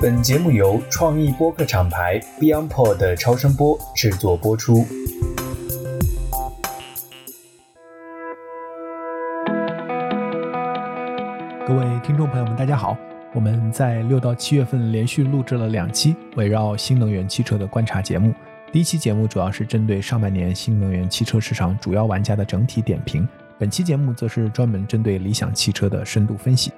[0.00, 4.84] 本节目由创意播客厂牌 BeyondPod 的超声波制作播出。
[11.66, 12.96] 各位听众朋友们，大家好！
[13.32, 18.34] 我们在六到七月份连续录制了两期围绕新能源汽车的观察节目。
[18.70, 23.26] 第一期节目主要是针对上半年新能源汽车市场主要玩家的整体点评，
[23.58, 26.70] 本期节目则是专门针对理想汽车的深度分析。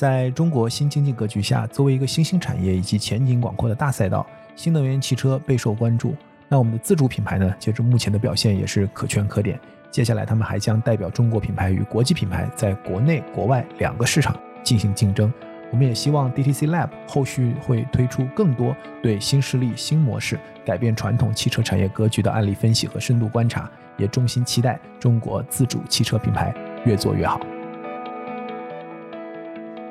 [0.00, 6.14] 在中国新经济格局下，作为一个新兴产业以及前景广阔的大赛道，新能源汽车备受关注。
[6.48, 7.54] 那我们的自主品牌呢？
[7.58, 9.60] 截至目前的表现也是可圈可点。
[9.90, 15.30] 接下来，他们还将代表中国品牌与国际品牌，在国内、国外两个市场进行竞争。
[15.70, 26.54] 我们也希望 DTC Lab 后续会推出更多对新势力、新模式改变传统汽车产业格局的案例分析和深度观察，也衷心期待中国自主汽车品牌
[26.86, 27.38] 越做越好。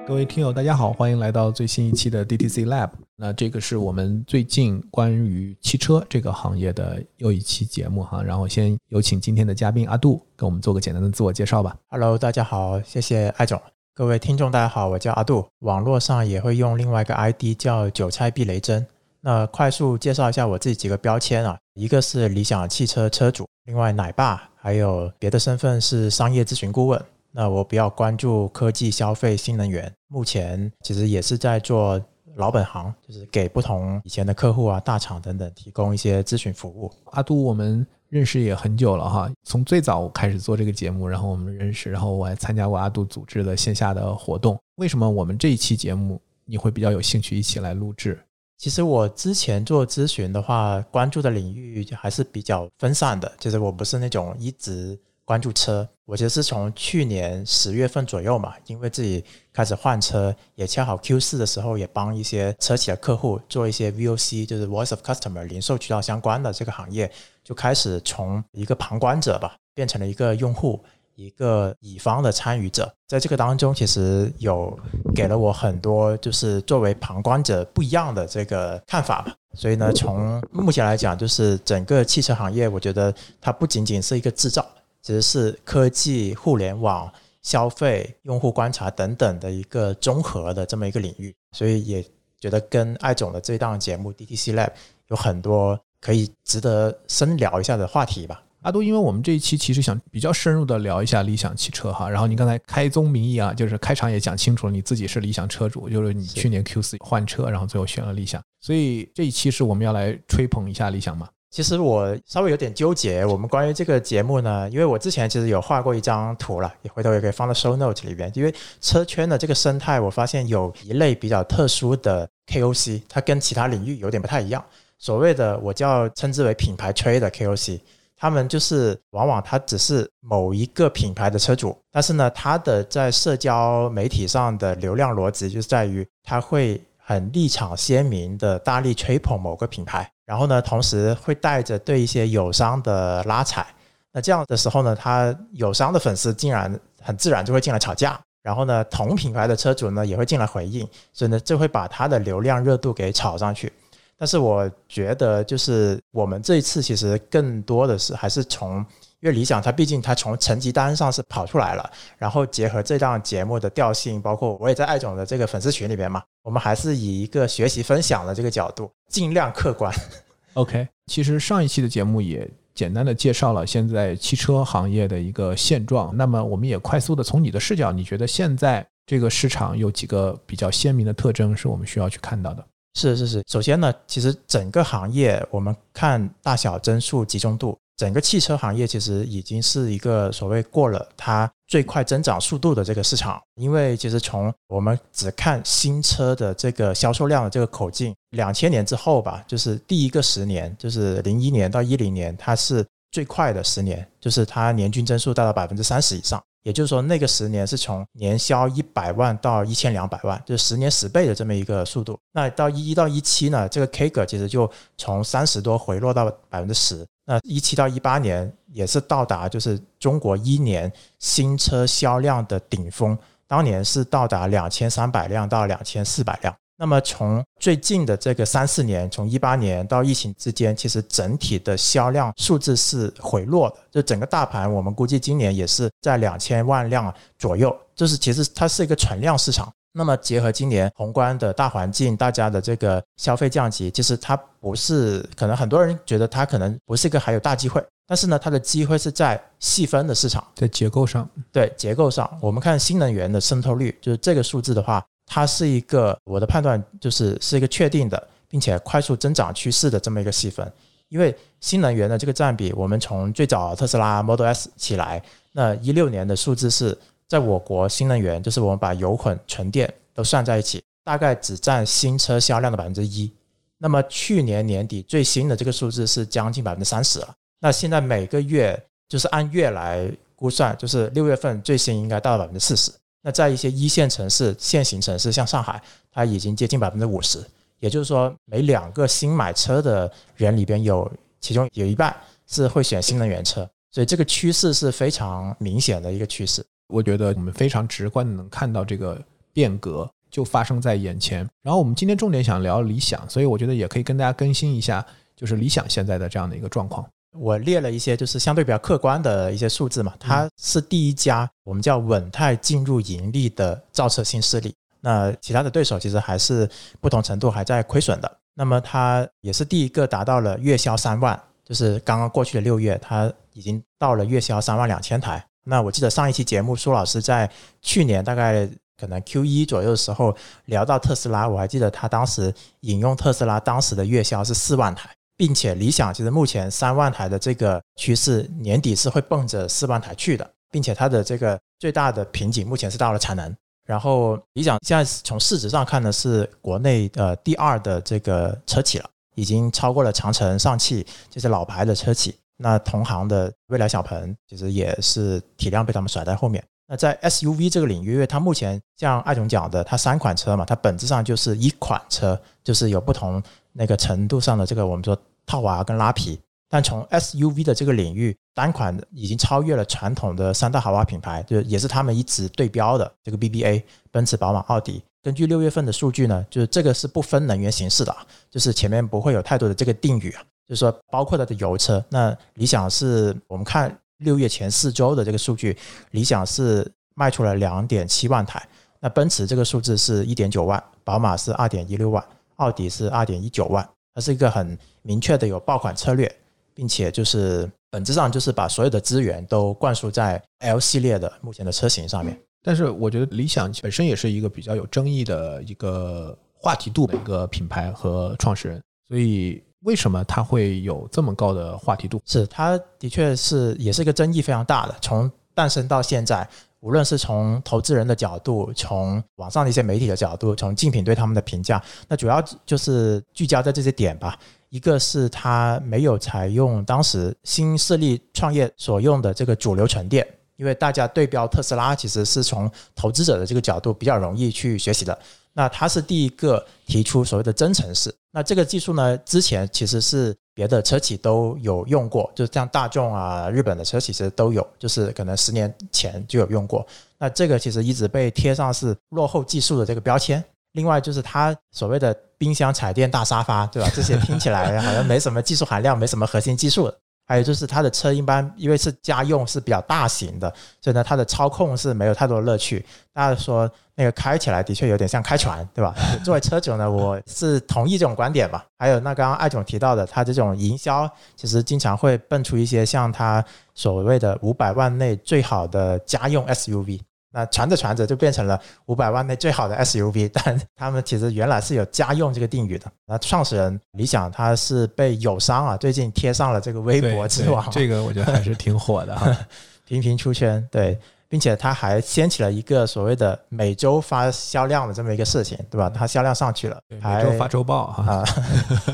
[0.09, 2.89] 各位听友，大家好，欢迎来到最新一期的 DTC Lab。
[3.15, 8.23] 那这个是我们最近关于汽车这个行业的又一期节目哈。
[8.23, 11.77] 然后先有请今天的嘉宾阿杜跟我们做个简单的自我介绍吧。
[11.89, 13.61] Hello，大家好，谢谢艾总。
[13.93, 18.83] 各位听众大家好，我叫阿杜，网络上也会用另外一个 ID 叫韭菜避雷针。
[19.21, 26.99] 那快速介绍一下我自己几个标签啊，一个是理想汽车车主，另外奶爸，还有别的身份是商业咨询顾问。
[27.31, 29.91] 那我比较关注科技、消费、新能源。
[30.07, 32.01] 目前其实也是在做
[32.35, 36.91] 老本行，就是给不同以前的客户啊、大厂等等提供一些咨询服务。
[37.11, 44.59] 阿杜，我们认识也很久了哈，从最早开始做这个节目，然后我们认识，然后我还参加过阿杜组织的线下的活动。
[44.77, 48.19] 为什么我们这一期节目你会比较有兴趣一起来录制？
[48.57, 54.99] 其实我之前做咨询的话，关注的领域还是比较分散的，就是我不是那种一直。
[55.25, 67.11] 关注车，我其实是从去年十月份左右嘛，因为自己开始换车，也恰好 Q 四的时候也帮一些车企的客户做一些 VOC，就是 Voice of Customer 零售渠道相关的这个行业，
[67.43, 70.83] 就开始从一个旁观者吧，变成了一个用户，
[71.13, 72.91] 一个乙方的参与者。
[73.07, 74.75] 在这个当中，其实有
[75.13, 79.31] 给了我很多就是作为旁观者不一样的这个看法吧。
[79.53, 84.67] 所以呢，从目前来讲，就是整个汽车行业，我觉得它不仅仅是一个制造。
[85.09, 87.11] 其实是科技、互联网、
[87.41, 92.05] 消费、用户观察等等的一个综合的这么一个领域，所以也
[92.39, 94.69] 觉得跟艾总的这档节目 DTC Lab
[95.07, 98.43] 有很多可以值得深聊一下的话题吧。
[98.61, 111.27] 阿杜，因为我们这一期其实想比较深入的聊一下理想汽车哈，然后你刚才开宗明义啊，就是开场也讲清楚了，你自己是理想车主，就是你去年 Q 四换车，然后最后选了理想，所以这一期是我们要来吹捧一下理想嘛。
[111.51, 118.31] 其实我稍微有点纠结，我们关于这个节目呢，因为我之前其实有画过一张图了，也回头也可以放到 show note 里边。
[118.35, 124.63] 因为车圈的这个生态，我发现有一类比较特殊的 KOC，它跟其他领域有点不太一样。
[124.99, 127.79] 所谓的我叫称之为品牌吹的 KOC，
[128.15, 140.11] 他们就是往往他只是某一个品牌的车主，但是呢，他的在社交媒体上的流量逻辑就是在于他会很立场鲜明的大力吹捧某个品牌。
[140.29, 143.65] 然后呢，同时会带着对一些友商的拉踩，
[144.11, 153.73] 那这样的时候呢，他友商的粉丝竟然很自然就会进来吵架，然后呢，同品牌的车主呢也会进来回应，所以呢，就会把他的流量热度给炒上去。
[154.15, 158.85] 但是我觉得，就是我们这一次其实更多的是还是从。
[159.21, 169.93] 因为理想，它毕竟它从成绩单上是跑出来了，然后结合这档节目的调性，包括我也在艾总的这个粉丝群里边嘛，我们还是以一个学习分享的这个角度，尽量客观。
[170.55, 182.65] OK，其实上一期的节目也简单的介绍了现在汽车行业的一个现状，那么我们也快速的从你的视角，你觉得现在这个市场有几个比较鲜明的特征是我们需要去看到的？
[182.95, 187.77] 是是是，首先呢，其实整个行业我们看大小增速集中度。
[187.99, 206.41] 整个汽车行业其实已经是一个所谓过了它最快增长速度的这个市场，因为其实从我们只看新车的这个销售量的这个口径，两千年之后吧，就是第一个十年，就是零一年到一零年，它是最快的十年，就是它年均增速达到百分之三十以上。
[206.63, 212.17] 也就是说，那个十年是从年销一百万到一千两百万，就是十年十倍的这么一个速度。
[212.33, 217.05] 那到一一到一七呢，这个 K 格其实就从三十多回落到百分之十。
[217.29, 223.15] 那一七到一八年也是到达就是中国一年新车销量的顶峰，
[223.47, 226.51] 当年是到达两千三百辆到两千四百辆。
[226.75, 233.75] 那么从最近的这个三四年，从一八年到疫情之间，其实整体的销量数字是回落的。
[233.91, 237.77] 就整个大盘，我们估计今年也是在两千万辆左右。
[237.95, 239.71] 就是其实它是一个存量市场。
[239.99, 260.71] 那么结合今年宏观的大环境，大家的这个消费降级，其实它不是可能很多人觉得它可能不是一个还有大机会，但是呢，它的机会是在细分的市场，在结构上，对结构上，我们看新能源的渗透率，就是这个数字的话，它是一个我的判断就是是一个确定的，并且快速增长趋势的这么一个细分。
[261.09, 265.21] 因为新能源的这个占比，我们从最早特斯拉 Model S 起来，
[265.51, 266.97] 那一六年的数字是。
[267.29, 273.31] 在我国，新能源就是我们把油混、纯电都算在一起，大概只占新车销量的百分之一。
[273.77, 277.35] 那么去年年底最新的这个数字是将近百分之三十了。
[277.59, 278.77] 那现在每个月
[279.07, 282.91] 就是按月来估算，就是六月份最新应该到了百分之四十。
[283.21, 285.79] 那在一些一线城市、现行城市，像上海，
[286.11, 287.39] 它已经接近百分之五十。
[287.79, 291.09] 也就是说，每两个新买车的人里边有
[291.39, 292.13] 其中有一半
[292.47, 296.65] 是会选新能源车，所以这个趋势是非常明显的一个趋势。
[296.89, 299.21] 我觉得我们非常直观的能看到这个
[299.53, 301.47] 变革就发生在眼前。
[301.61, 305.05] 然后我们今天重点想聊理想，所以我觉得也可以跟大家更新一下，
[305.35, 307.05] 就是理想现在的这样的一个状况。
[307.37, 314.73] 我列了一些就是相对比较客观的一些数字嘛，它是第一家我们叫稳态进入盈利的造车新势力。
[314.99, 316.67] 那其他的对手其实还是
[316.99, 318.37] 不同程度还在亏损的。
[318.55, 325.45] 那么它也是第一个达到了月销三万，就是刚刚过去的六月，它已经到了月销三万两千台。
[325.65, 327.49] 那我记得上一期节目，苏老师在
[327.81, 328.67] 去年大概
[328.97, 330.35] 可能 Q 一左右的时候
[330.65, 343.55] 聊到特斯拉，我还记得他当时引用特斯拉当时的月销是四万台，并且理想其实目前三万台的这个趋势，年底是会奔着四万台去的，并且它的这个最大的瓶颈目前是到了产能。
[343.85, 352.35] 然后理想现在从市值上看呢，是国内呃第二的这个车企了，已经超过了长城、上汽这些老牌的车企。
[352.61, 356.63] 那同行的未来小鹏其实也是体量被他们甩在后面。
[356.87, 363.41] 那在 SUV 这个领域，因为它目前像艾总讲的，它三款车嘛，它本质上就是一款车，就是有不同
[363.73, 366.39] 那个程度上的这个我们说套娃跟拉皮。
[366.67, 375.01] 但从 SUV 的这个领域，单款已经超越了传统的三大豪华品牌，就也是他们一直对标的这个 BBA，奔驰、宝马、奥迪。
[375.23, 378.15] 根据六月份的数据呢，就是这个是不分能源形式的，
[378.49, 380.43] 就是前面不会有太多的这个定语啊。
[380.69, 385.75] 就是说，包括它的油车，那理想是我们看六月前四周的这个数据，
[386.11, 388.61] 理想是卖出了两点七万台。
[388.99, 392.23] 那奔驰这个数字是一点九万，宝马是二点一六万，
[392.57, 393.89] 奥迪是二点一九万。
[394.13, 396.31] 它是一个很明确的有爆款策略，
[396.75, 402.39] 并且就是本质上就是把所有的资源都灌输在 L 系列的目前的车型上面。
[402.61, 409.63] 但是我觉得理想本身也是一个比较有争议的一个话题度的一个品牌和创始人，所以。
[409.81, 412.21] 为什么它会有这么高的话题度？
[412.25, 414.95] 是它的确是也是一个争议非常大的。
[415.01, 416.47] 从诞生到现在，
[416.81, 424.37] 无论是从投资人的角度，从网上的一些媒体的角度，从竞品对他们的评价，那主要就是聚焦在这些点吧。
[424.69, 430.25] 一个是它没有采用当时新势力创业所用的这个主流沉淀，
[430.57, 435.17] 因为大家对标特斯拉，其实是从投资者的这个角度比较容易去学习的。
[435.53, 438.13] 那它是第一个提出所谓的增程式。
[438.31, 446.85] 那这个技术呢，之前其实是别的车企都有用过，就像大众啊、日本的车企其实都有，就是可能十年前就有用过。
[447.17, 450.43] 那这个其实一直被贴上是落后技术的这个标签。
[450.73, 453.89] 另外就是它所谓的冰箱、彩电、大沙发，对吧？
[453.95, 456.91] 这些听起来好像没什么技术含量，没什么核心技术。
[457.29, 462.83] 还有就是它的车一般因为是家用是比较大型的，所以呢它的操控是没有太多乐趣。
[463.13, 465.93] 大家说那个开起来的确有点像开船，对吧？
[466.25, 468.65] 作为车主呢，我是同意这种观点吧。
[468.79, 473.45] 还有那刚刚艾总提到的，他这种营销其实经常会蹦出一些像他
[473.75, 476.99] 所谓的五百万内最好的家用 SUV。
[477.31, 482.85] 那传着传着就变成了五百万内最好的 SUV， 但他们其实原来是有家用这个定语的。
[483.05, 489.35] 那创始人李想他是被友商啊最近贴上了这个微博之王，这个我觉得还是挺火的哈，
[489.85, 490.67] 频频出圈。
[490.71, 495.87] 对，并且他还掀起了一个所谓的每周发销量的这么一个事情，对吧？
[495.89, 498.23] 他销量上去了，每周发周报啊，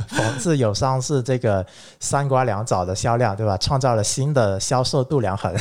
[0.09, 1.65] 讽刺 友商是这个
[2.01, 3.55] 三瓜两枣的销量，对吧？
[3.57, 5.55] 创造了新的销售度量衡。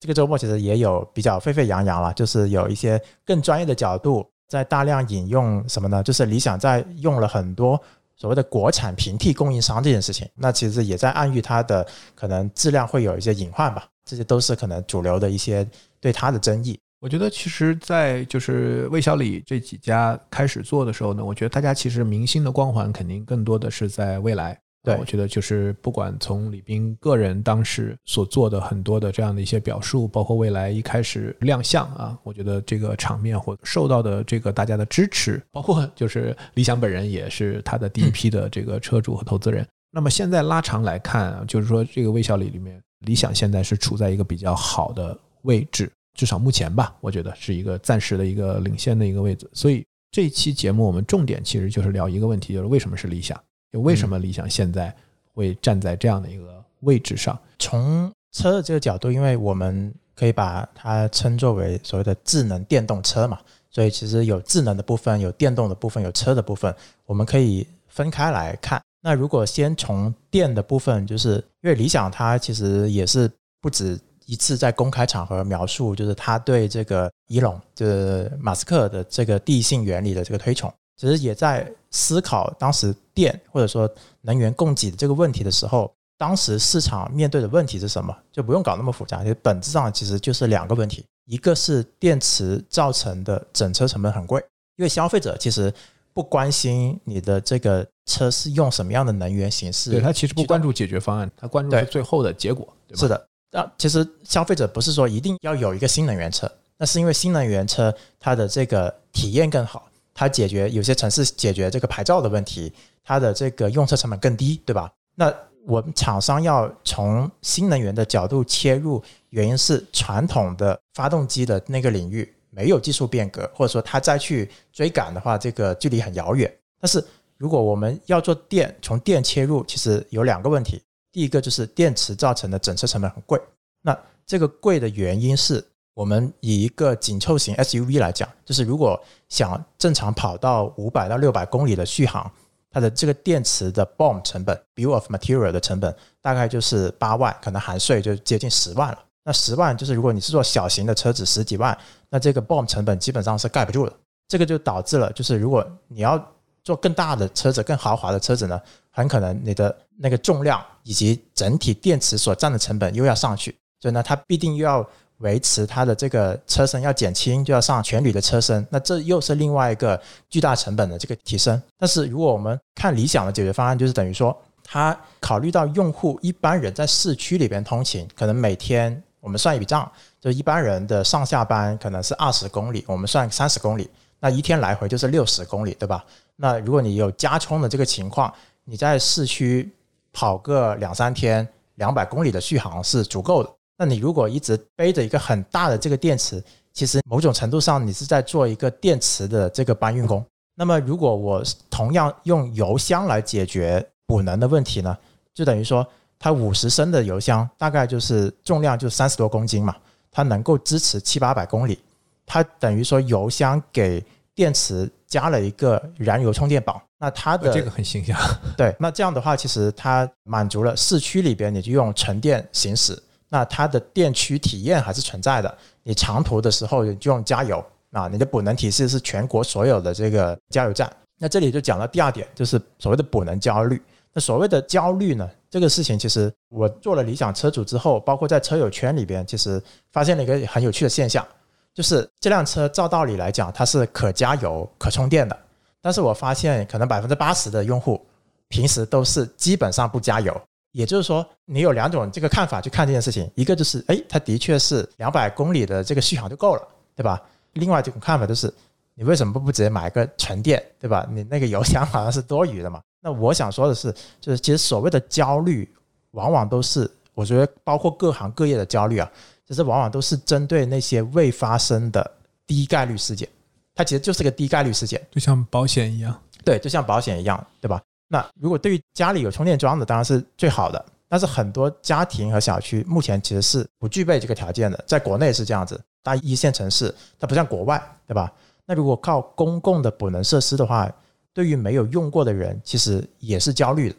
[0.00, 6.02] 这个周末其实也有比较沸沸扬扬了，就是有一些更专业的角度在大量引用什么呢？
[6.02, 7.80] 就是理想在用了很多
[8.16, 13.86] 所谓的国产平替供应商这件事情，那其实也在暗喻它的可能质量会有一些隐患吧。
[14.04, 15.68] 这些都是可能主流的一些
[16.00, 16.78] 对它的争议。
[17.00, 24.58] 我觉得其实，在就是魏小李这几家开始做的时候呢，我觉得大家其实明星的光环肯定更多的是在未来。
[24.84, 39.66] 对我觉得就是不管从李斌个人当时所做的很多的这样的一些表述，包括未来一开始亮相啊，我觉得这个场面或受到的这个大家的支持，包括就是理想本人也是他的第一批的这个车主和投资人。
[39.90, 49.50] 那么现在拉长来看啊，就是说这个微笑里里面，理想现在是处在一个比较好的位置，至少目前吧，我觉得是一个暂时的一个领先的一个位置。
[49.52, 53.38] 所以这一期节目我们重点其实就是聊一个问题，就是为什么是理想。
[53.72, 54.94] 就为什么理想现在
[55.34, 57.38] 会站在这样的一个位置上？
[57.58, 63.38] 从车的这个角度，因为我们可以把它称作为所谓的智能电动车嘛，
[63.70, 66.74] 所以其实有智能的部分，有电动的部分，有车的部分，
[67.06, 68.80] 我们可以分开来看。
[69.00, 80.72] 那如果先从电的部分，就是因为理想它其实也是不止一次在公开场合描述，就是他对这个伊隆，就是马斯克的这个地性原理的这个推崇。
[80.98, 83.88] 其实也在思考当时电或者说
[84.22, 88.14] 能源供给的这个问题的时候，当时市场面对的问题是什么？
[88.32, 94.44] 就不用搞那么复杂，就本质上其实就是两个问题：一个是电池造成的整车成本很贵，
[94.76, 95.72] 因为消费者其实
[96.12, 102.98] 不关心你的这个车是用什么样的能源形式，对他其实不关注解决方案，他关注是最后的结果，对吧？
[102.98, 109.87] 是的，那其实消费者不是说一定要有一个新能源车，那是因为新能源车它的这个体验更好。
[110.18, 112.72] 它解决有些城市解决这个牌照的问题，
[113.04, 114.92] 它的这个用车成本更低，对吧？
[115.14, 115.32] 那
[115.64, 126.52] 我们厂商要从新能源的角度切入，原因是传统的发动机的那个领域没有技术变革，或者说它再去追赶的话，这个距离很遥远。
[126.80, 127.00] 但是
[127.36, 130.82] 如果我们要做电，从电切入，其实有两个问题，
[131.12, 133.40] 第一个就是电池造成的整车成本很贵，
[133.82, 133.96] 那
[134.26, 135.64] 这个贵的原因是。
[135.98, 142.30] 我们以一个紧凑型 SUV 来讲，就是如果想正常跑到五百到六百公里的续航，
[142.70, 148.98] 它的这个电池的 BOM 成本，Bill of Material 的成本大概就是八万，可能含税就接近十万了。
[149.24, 151.76] 那十万就是如果你是做小型的车子十几万，
[152.08, 153.92] 那这个 BOM 成本基本上是盖不住的。
[154.28, 158.60] 这个就导致了，就是如果你要做更大的车子、更豪华的车子呢，
[158.92, 164.88] 很可能你的那个重量以及整体电池所占的成本又要上去，所以呢，它必定又要。
[165.18, 171.60] 维持它的这个车身要减轻，就要上全铝的车身，那这又是另外一个巨大成本的这个提升。
[171.76, 186.04] 但是如果我们看理想的解决方案，就是等于说，它考虑到用户一般人在市区里边通勤，可能每天我们算一笔账，就一般人的上下班可能是二十公里，我们算三十公里，那一天来回就是六十公里，对吧？
[186.36, 188.32] 那如果你有加充的这个情况，
[188.64, 189.68] 你在市区
[190.12, 193.50] 跑个两三天，两百公里的续航是足够的。
[193.78, 196.42] 那你如果一直背着一个很大的这个电池，
[196.72, 200.24] 其实某种程度上你是在做一个电池的这个搬运工。
[200.56, 204.98] 那么如果我同样用油箱来解决补能的问题呢，
[205.32, 205.86] 就等于说
[206.18, 209.76] 它五十升的油箱大概就是重量就三十多公斤嘛，
[210.10, 211.78] 它能够支持七八百公里。
[212.26, 214.04] 它等于说油箱给
[214.34, 218.18] 电池加了一个燃油充电宝，那它的这个很形象。
[218.56, 223.00] 对，那这样的话其实它满足了市区里边你就用纯电行驶。
[223.28, 225.58] 那它的电驱体验还是存在的。
[225.82, 230.90] 你长途的时候就用加油啊，你的补能体系是全国所有的这个加油站。
[231.18, 233.82] 那这里就讲到第二点，就是所谓的补能焦虑。
[234.12, 241.26] 那所谓的焦虑呢，这个事情其实我做了理想车主之后，包括在车友圈里边，其实发现了一个很有趣的现象，
[241.74, 245.36] 就是这辆车照道理来讲它是可加油、可充电的，
[245.82, 248.00] 但是我发现可能百分之八十的用户
[248.48, 250.40] 平时都是基本上不加油。
[250.72, 256.62] 也就是说，你有两种这个看法去看这件事情，一个就是，哎，它的确是两百公里的这个续航就够了，
[256.94, 257.20] 对吧？
[257.54, 258.52] 另外一种看法就是，
[258.94, 261.06] 你为什么不不直接买个纯电，对吧？
[261.10, 262.80] 你那个油箱好像是多余的嘛。
[263.00, 265.68] 那我想说的是，就是其实所谓的焦虑，
[266.12, 269.10] 往往都是我觉得包括各行各业的焦虑啊，
[269.46, 272.08] 其实往往都是针对那些未发生的
[272.46, 273.28] 低概率事件，
[273.74, 277.80] 它其实就是个低概率事件，就像保险一样，对，就像保险一样，对吧？
[278.08, 280.84] 那如果对于家里有充电桩的，当然是最好的。
[281.10, 288.30] 但是很多家庭和小区目前其实是不具备这个条件的，在国内是这样子，大一线城市它不像国外，对吧？
[288.66, 290.86] 那如果靠公共的补能设施的话，
[291.32, 293.96] 对于没有用过的人，其实也是焦虑的，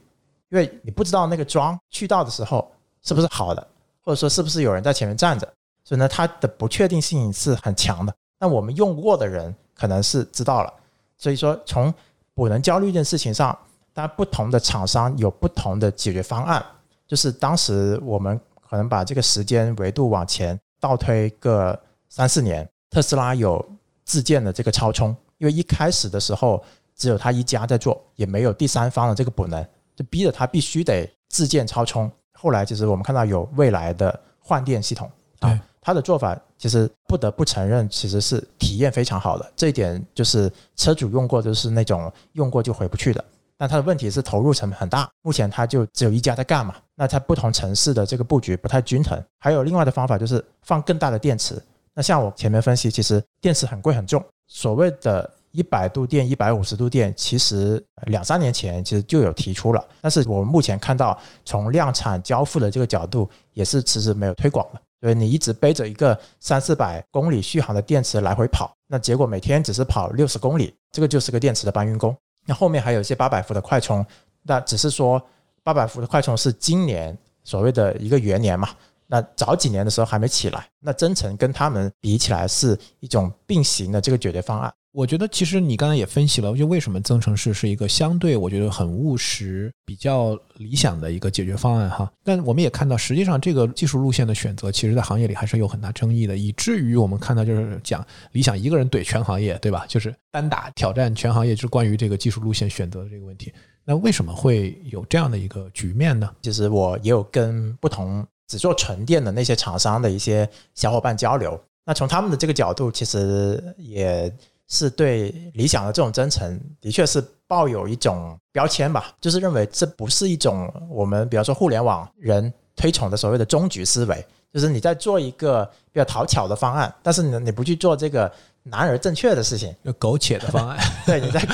[0.49, 3.67] 因为你不知道那个桩去到的时候是不是好的，
[4.03, 5.51] 或者说是不是有人在前面站着，
[5.83, 8.13] 所以呢，它的不确定性是很强的。
[8.39, 10.71] 那我们用过的人可能是知道了，
[11.17, 11.91] 所以说从
[12.35, 13.57] 补能焦虑这件事情上。
[13.93, 16.63] 那不同的厂商有不同的解决方案，
[17.07, 21.77] 就是当时我们可能把这个时间维度往前倒推个
[22.09, 23.63] 三四年，特斯拉有
[24.05, 26.63] 自建的这个超充，因为一开始的时候
[26.95, 29.65] 只有他一家在做，也没有第三方的这个补能，
[29.95, 32.09] 就逼着他必须得自建超充。
[32.33, 35.59] 后来其实我们看到有未来的换电系统，啊。
[35.81, 39.51] 他的做法其实不得不承认，其实是体验非常好的。
[39.55, 43.25] 这一点就是车主用过，就是那种用过就回不去的。
[43.59, 46.73] 但它的问题是投入成本很大，目前它就只有一家在干嘛？
[46.95, 49.23] 那它不同城市的这个布局不太均衡。
[49.39, 51.61] 还有另外的方法就是放更大的电池。
[51.93, 55.29] 那像我前面分析，其实电池很贵很重，所谓的。
[55.51, 64.79] 一百度电、一百五十度电，其实两三年前其实就有提出了，但是我们目前看到从量产交付的这个角度，也是迟迟没有推广的。
[65.01, 72.15] 所以你一直背着一个三四百公里续航的电池来回跑，那结果每天只是跑六十公里，这个就是个电池的搬运工。
[72.49, 74.03] 那后面还有一些八百伏的快充，
[74.41, 75.23] 那只是说
[75.61, 78.69] 八百伏的快充是今年所谓的一个元年嘛，
[79.05, 84.73] 那早几年的时候还没起来，那增程跟他们比起来是一种并行的这个解决方案。
[84.91, 92.11] 我觉得其实你刚才也分析了，就为什么增程式是一个相对我觉得很务实、比较理想的一个解决方案哈。
[92.23, 99.85] 但我们也看到，实际上这个技术路线的选择，其实在行业里还是有很大争议的，以至于我们看到就是讲理想一个人怼全行业，对吧？
[99.87, 103.53] 就是单打挑战全行业，就是关于这个技术路线选择的这个问题。
[103.85, 106.31] 那为什么会有这样的一个局面呢？
[106.41, 114.33] 其实我也有跟不同只做纯电的那些厂商的一些小伙伴交流，那从他们的这个角度，其实也。
[114.69, 124.23] 是对理想的这种真诚，的确是抱有一种标签吧，就是认为这不是一种我们比方说互联网人推崇的所谓的终局思维，
[124.53, 131.53] 就是你在做一个比较讨巧的方案，但是你你不去做这个难而正确的事情，就苟且的方案， 对，你在苟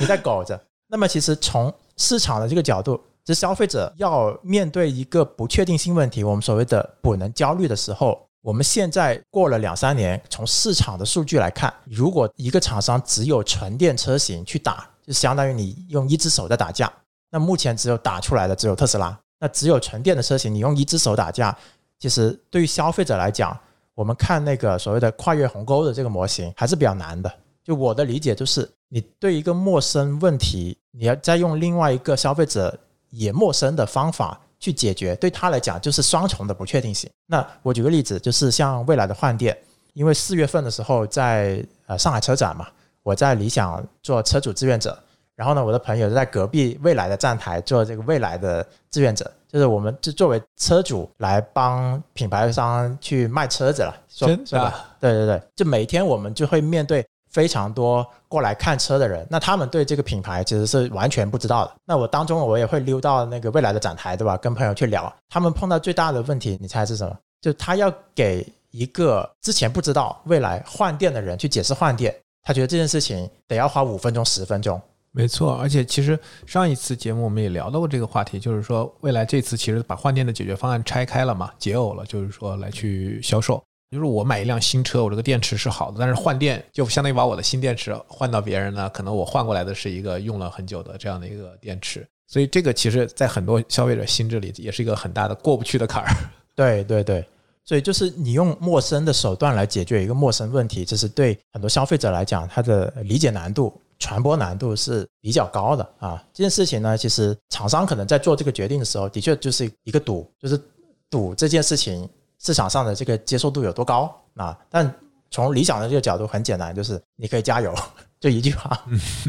[0.00, 0.60] 你在苟着。
[0.88, 8.25] 那么其实从市场的这个角度，这消费者要面对一个不确定性问题，我们所谓的本能焦虑的时候。
[8.46, 16.88] 我们现在过了两三年，从市场的数据来看，如果一个厂商只有纯电车型去打，就相当于你用一只手在打架。
[17.28, 19.18] 那目前只有打出来的只有特斯拉。
[19.40, 21.58] 那只有纯电的车型，你用一只手打架，
[21.98, 23.58] 其实对于消费者来讲，
[23.96, 27.28] 我们看那个所谓的跨越鸿沟的这个模型还是比较难的。
[27.64, 32.78] 就我的理解，就是你对一个陌生问题，你要再用另外一个消费者
[33.10, 34.40] 也陌生的方法。
[34.66, 37.08] 去解决对他来讲就是双重的不确定性。
[37.24, 39.56] 那我举个例子，就是像未来的换电，
[39.92, 42.66] 因为四月份的时候在呃上海车展嘛，
[43.04, 44.98] 我在理想做车主志愿者，
[45.36, 54.84] 然后呢，我的朋友在隔壁未来的站台做这个未来的志愿者，就是我们就作为车主来帮品牌商去卖车子了，是吧？
[54.98, 57.06] 对对对，就每天我们就会面对。
[57.36, 61.72] 非常多过来看车的人，那他们对这个品牌其实是完全不知道的。
[61.84, 64.38] 那我当中我也会溜到那个未来的展台，对吧？
[64.38, 67.14] 跟朋友去聊，他们碰到最大的问题，你猜是什么？
[67.42, 74.80] 就他要给一个之前不知道未来换电的人去解释换电，他觉得这件事情得要花五分钟、十分钟。
[75.12, 83.62] 没错，而且其实上一次节目我们也聊到过这个话题，就是说未来这次其实把换电的解决方案拆开了嘛，解耦了，就是说来去销售。
[83.88, 96.08] 就是我买一辆新车，我这个电池是好的，但是换电就相当于把我的新电池换到别人呢，可能我换过来的是一个用了很久的这样的一个电池，所以这个其实在很多消费者心智里也是一个很大的过不去的坎儿。
[96.56, 97.24] 对对对，
[97.64, 106.20] 所以就是你用陌生的手段来解决一个陌生问题，这是对很多消费者来讲，它的理解难度、传播难度是比较高的啊。
[106.34, 110.60] 这件事情呢，其实厂商可能在做这个决定的时候，的确就是一个赌，就是
[111.08, 112.08] 赌这件事情。
[112.38, 114.58] 市场上的这个接受度有多高啊？
[114.70, 114.92] 但
[115.30, 117.74] 从理想的这个角度很简单，就是你可以加油，
[118.20, 118.70] 就一句话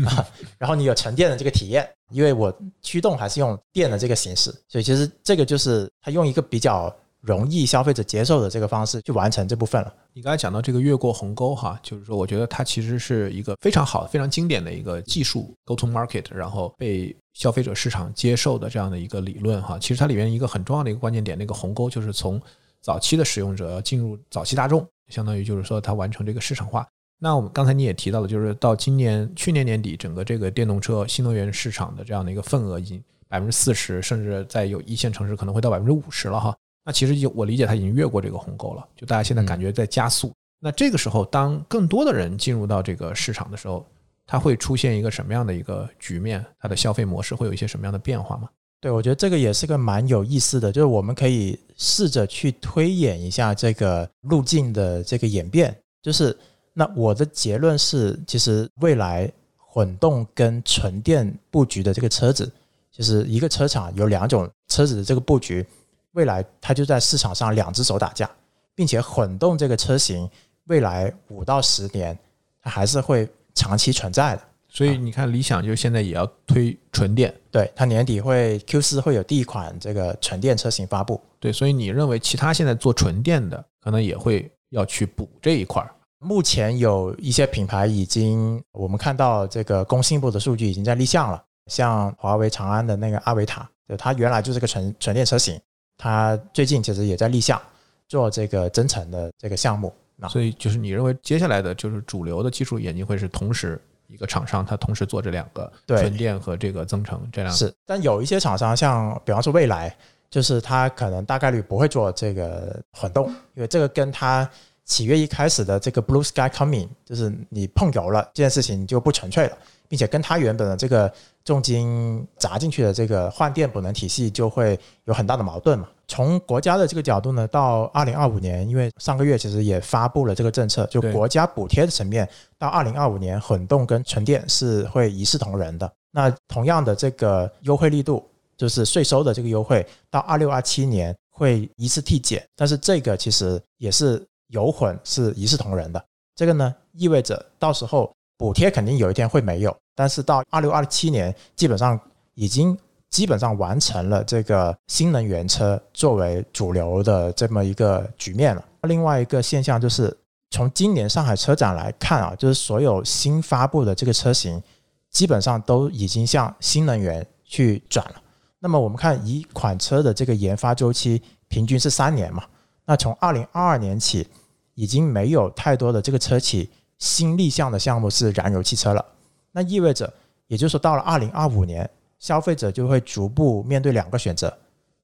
[0.06, 0.26] 啊。
[0.58, 9.94] 然后你有沉淀的这个体验，因为我驱动还是用电的这个形式，所以其实这个就是它用一个比较容易消费者接受的这个方式去完成这部分了。
[10.14, 19.78] 你刚才讲到这个越过鸿沟哈，就是说我觉得它其实是一个非常好、非常经典的一个技术 go to market，然后被消费者市场接受的这样的一个理论哈。
[19.80, 22.40] 其实它里面一个很重要的一个关键点，那个鸿沟就是从
[22.82, 26.88] 早期的使用者要进入早期大众，相当于就是说它完成这个市场化。
[27.20, 36.56] 那我们刚才你也提到了，就是到今年去年年底，整个这个电动车新能源市场的这样的一个份额已经百分之四十，甚至在有一线城市可能会到百分之五十了哈。
[36.86, 40.32] 那其实就我理解，它已经越过这个鸿沟了，就大家现在感觉在加速。
[40.60, 43.86] 那这个时候，当更多的人进入到这个市场的时候，
[44.26, 46.46] 它会出现一个什么样的一个局面？
[46.60, 48.50] 它的消费模式会有一些什么样的变化吗？
[48.80, 55.76] 对，我觉得这个也是个蛮有意思的，就是我们可以试着去推演一下这个路径的这个演变。
[56.02, 56.38] 就是
[56.74, 62.50] 那我的结论是，其实未来混动跟纯电布局的这个车子，
[62.92, 65.66] 就是一个车厂有两种车子的这个布局，
[66.12, 68.30] 未来它就在市场上两只手打架，
[68.76, 70.30] 并且混动这个车型
[70.66, 72.18] 未来五到十年
[72.62, 74.42] 它还是会长期存在的。
[74.78, 81.20] 所以你看，理想就现在也要推纯电，对，它年底会 Q 四会有第一款这个纯电车型发布。
[81.40, 85.90] 对，所以你认为其他现在做纯电的可能也会要去补这一块儿？
[86.20, 95.60] 目前有一些品牌已经，我们看到这个工信部的数据已经在立项了，像华为长安的那个阿维塔，就它原来就是个纯纯电车型，
[95.98, 97.60] 它最近其实也在立项
[98.08, 99.92] 做这个增程的这个项目。
[100.16, 109.96] 那所以就是你认为接下来的就是主流的技术眼镜会是同时一个厂商，它同时做这两个对纯电和这个增程这两个是，但有一些厂商，像比方说未来，
[110.30, 114.50] 就是它可能大概率不会做这个混动，因为这个跟它
[114.86, 119.58] 企业一开始的这个 Blue Sky Coming，就是你碰油了这件事情就不纯粹了，
[119.90, 121.12] 并且跟它原本的这个
[121.44, 125.90] 重金砸进去的这个换电补能体系就会有很大的矛盾嘛。
[126.08, 135.92] 从国家的这个角度呢，到二零二五年，因为上个月其实也发布了这个政策，就国家补贴的层面，到二零二五年混动跟纯电是会一视同仁的。
[136.12, 146.04] 那同样的这个优惠力度，就是税收的这个优惠，到二六二七年会一次递减，但是这个其实也是油混是一视同仁的。
[146.36, 152.00] 这个呢，意味着到时候补贴肯定有一天会没有，但是到二六二七年，基本上
[152.34, 152.76] 已经
[153.10, 158.64] 基本上完成了这个新能源车作为主流的这么一个局面了。
[158.84, 160.16] 另外一个现象就是，
[160.50, 164.62] 从今年上海车展来看啊，就是所有新发布的这个车型，
[165.10, 168.16] 基本上都已经向新能源去转了。
[168.60, 172.44] 那么我们看一款车的这个研发周期平均是三年嘛，
[172.86, 174.28] 那从二零二二年起，
[174.74, 179.06] 已经没有太多的这个车企新立项的项目是燃油汽车了。
[179.52, 180.12] 那意味着，
[180.48, 184.56] 也就是说到了二零二五年，消费者就会逐步面对两个选择：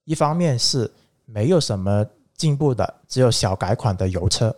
[0.04, 0.92] 一方面是
[1.26, 4.50] 没有什么进步的，只有小改款的油车；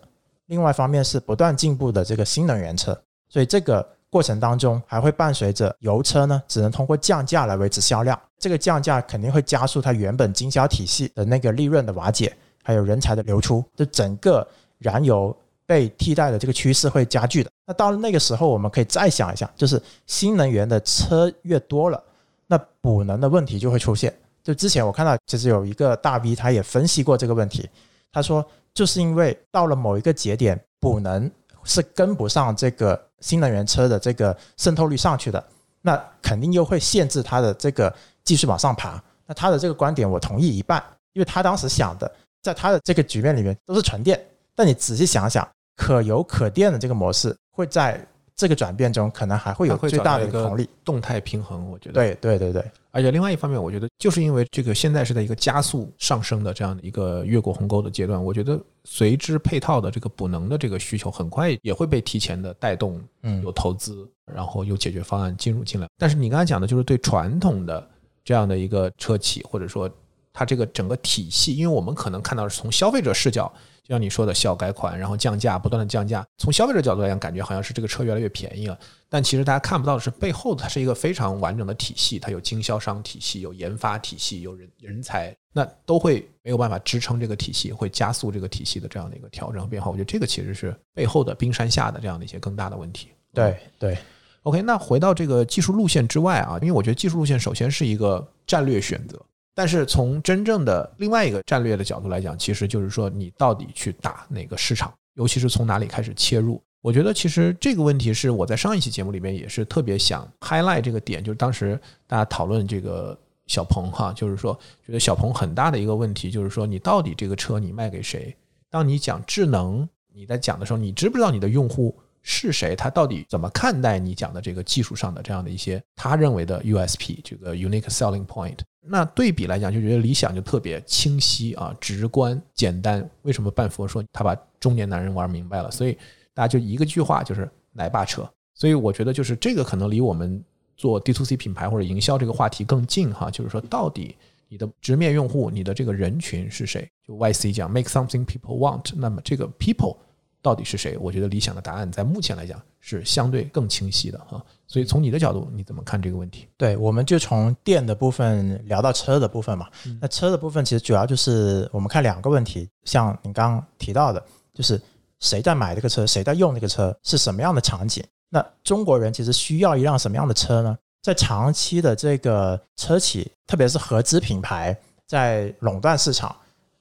[0.47, 2.97] 另外一方面是不断进步的这个新能源车。
[3.27, 8.19] 所以这个过程当中还会伴随着油车呢，只能通过降价来维持销量。
[8.39, 17.51] 这个降价肯定会加速它原本经销体系的那个利润的瓦解，还有人才的流出，就整个燃油被替代的这个趋势会加剧的。
[17.65, 22.01] 那到了那个时候，我们可以再想一下，就是新能源的车越多了，
[22.47, 24.13] 那补能的问题就会出现。
[24.43, 27.67] 就之前我看到，其实有一个大 V 他也分析过这个问题，
[28.11, 31.29] 他说就是因为到了某一个节点，补能
[31.63, 35.43] 是跟不上这个新能源车的这个渗透率上去的，
[35.81, 37.91] 那肯定又会限制它的这个
[38.23, 39.03] 继续往上爬。
[39.25, 42.11] 那他的这个观点我同意一半，因为他当时想的，
[42.43, 47.99] 在他的这个局面里面都是纯电，但你仔细想想，可油可电的这个模式会在
[48.35, 50.67] 这个转变中可能还会有最大的一个红利。
[50.83, 51.93] 动态平衡，我觉得。
[51.93, 65.87] 对对对对，而且另外一方面，我觉得就是因为这个现在是在一个加速上升的这样的一个越过鸿沟的阶段，我觉得随之配套的这个补能的这个需求很快也会被提前的带动，嗯有投资，然后有解决方案进入进来。
[65.97, 67.89] 但是你刚才讲的就是对传统的
[68.23, 69.89] 这样的一个车企，或者说
[70.33, 73.51] 它这个整个体系，因为我们可能看到是从消费者视角，
[73.87, 76.25] 就像你说的小改款，然后降价，不断的降价。
[76.39, 89.91] 从消费者角度来讲，感觉好像是这个车越来越便宜了，但其实大家看不到的是背后它是一个非常完整的体系，它有经销商体系，有研发体系，有人人才，那都会没有办法支撑这个体系，会加速这个体系的这样的一个调整和变化。
[89.91, 93.09] 我觉得这个其实是背后的冰山下的这样的一些更大的问题。
[93.33, 93.95] 对对
[94.41, 99.21] ，OK，那回到这个技术路线之外啊，因为我觉得技术路线首先是一个战略选择，
[99.55, 106.61] 但是从真正的另外一个战略的角度来讲，其实就是说你到底去打哪个市场，尤其是从哪里开始切入。
[106.81, 114.53] 我觉得其实这个问题是我在上一期节目里面也是特别想 highlight 这个点，就是当时大家讨论这个小鹏哈，就是说
[114.85, 118.35] 觉得小鹏很大的一个问题就是说你到底这个车你卖给谁？
[118.69, 122.75] 当你讲智能，你在讲的时候，你知不知道你的用户是谁？
[122.75, 128.57] 他到底怎么看待你讲的这个技术上的这样的一些他认为的 USP 这个 unique selling point？
[128.87, 133.07] 那对比来讲，就觉得理想就特别清晰啊、直观、简单。
[133.23, 135.71] 为什么半佛说他把中年男人玩明白了？
[135.71, 135.97] 所以
[136.33, 138.29] 大家就一个句话，就是奶爸车。
[138.53, 140.43] 所以我觉得就是这个可能离我们
[140.77, 144.15] 做 D to C 品牌或者营销这个话题更近哈，就是说到底
[144.47, 146.89] 你的直面用户，你的这个人群是谁？
[147.07, 149.97] 就 YC 讲 make something people want，那么这个 people
[150.41, 150.97] 到底是谁？
[150.97, 154.45] 我觉得理想的答案在目前来讲是相对更清晰的哈。
[154.67, 156.47] 所以从你的角度，你怎么看这个问题？
[156.57, 159.67] 对，我们就从电的部分聊到车的部分嘛。
[159.85, 164.23] 嗯那车的部分其实主要就是我们看两个问题，像你刚刚提到的，
[164.53, 164.81] 就是
[165.19, 168.03] 谁在买这个车，谁在用这个车，是什么样的场景？
[168.29, 170.77] 那中国人其实需要一辆什么样的车呢？
[171.01, 174.75] 在长期的这个车企，特别是合资品牌，
[175.05, 176.35] 在垄断市场，